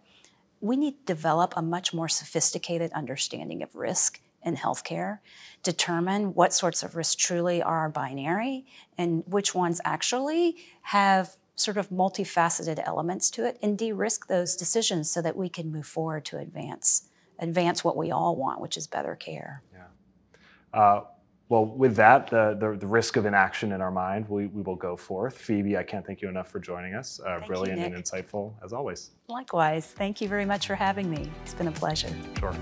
we 0.60 0.76
need 0.76 0.92
to 0.92 1.14
develop 1.14 1.54
a 1.56 1.62
much 1.62 1.92
more 1.92 2.08
sophisticated 2.08 2.92
understanding 2.92 3.62
of 3.62 3.74
risk 3.74 4.20
in 4.44 4.56
healthcare, 4.56 5.18
determine 5.62 6.34
what 6.34 6.52
sorts 6.52 6.82
of 6.82 6.96
risks 6.96 7.14
truly 7.14 7.62
are 7.62 7.88
binary 7.88 8.66
and 8.98 9.24
which 9.26 9.54
ones 9.54 9.80
actually 9.84 10.56
have 10.82 11.36
sort 11.56 11.76
of 11.76 11.88
multifaceted 11.90 12.82
elements 12.84 13.30
to 13.30 13.46
it, 13.46 13.58
and 13.62 13.78
de 13.78 13.92
risk 13.92 14.26
those 14.26 14.56
decisions 14.56 15.10
so 15.10 15.22
that 15.22 15.36
we 15.36 15.48
can 15.48 15.70
move 15.70 15.86
forward 15.86 16.24
to 16.24 16.38
advance 16.38 17.08
advance 17.40 17.82
what 17.82 17.96
we 17.96 18.12
all 18.12 18.36
want, 18.36 18.60
which 18.60 18.76
is 18.76 18.86
better 18.86 19.16
care. 19.16 19.62
Yeah. 19.72 20.80
Uh, 20.80 21.04
well, 21.48 21.66
with 21.66 21.96
that, 21.96 22.28
the, 22.28 22.56
the, 22.58 22.76
the, 22.76 22.86
risk 22.86 23.16
of 23.16 23.26
inaction 23.26 23.72
in 23.72 23.80
our 23.80 23.90
mind, 23.90 24.28
we, 24.28 24.46
we 24.46 24.62
will 24.62 24.76
go 24.76 24.96
forth. 24.96 25.36
Phoebe, 25.36 25.76
I 25.76 25.82
can't 25.82 26.06
thank 26.06 26.22
you 26.22 26.28
enough 26.28 26.48
for 26.48 26.58
joining 26.58 26.94
us. 26.94 27.20
Uh, 27.24 27.40
brilliant 27.46 27.80
you, 27.80 27.86
and 27.86 27.94
insightful 27.94 28.54
as 28.64 28.72
always. 28.72 29.10
Likewise. 29.28 29.86
Thank 29.86 30.20
you 30.20 30.28
very 30.28 30.46
much 30.46 30.66
for 30.66 30.74
having 30.74 31.10
me. 31.10 31.28
It's 31.42 31.54
been 31.54 31.68
a 31.68 31.72
pleasure. 31.72 32.10
Sure. 32.38 32.54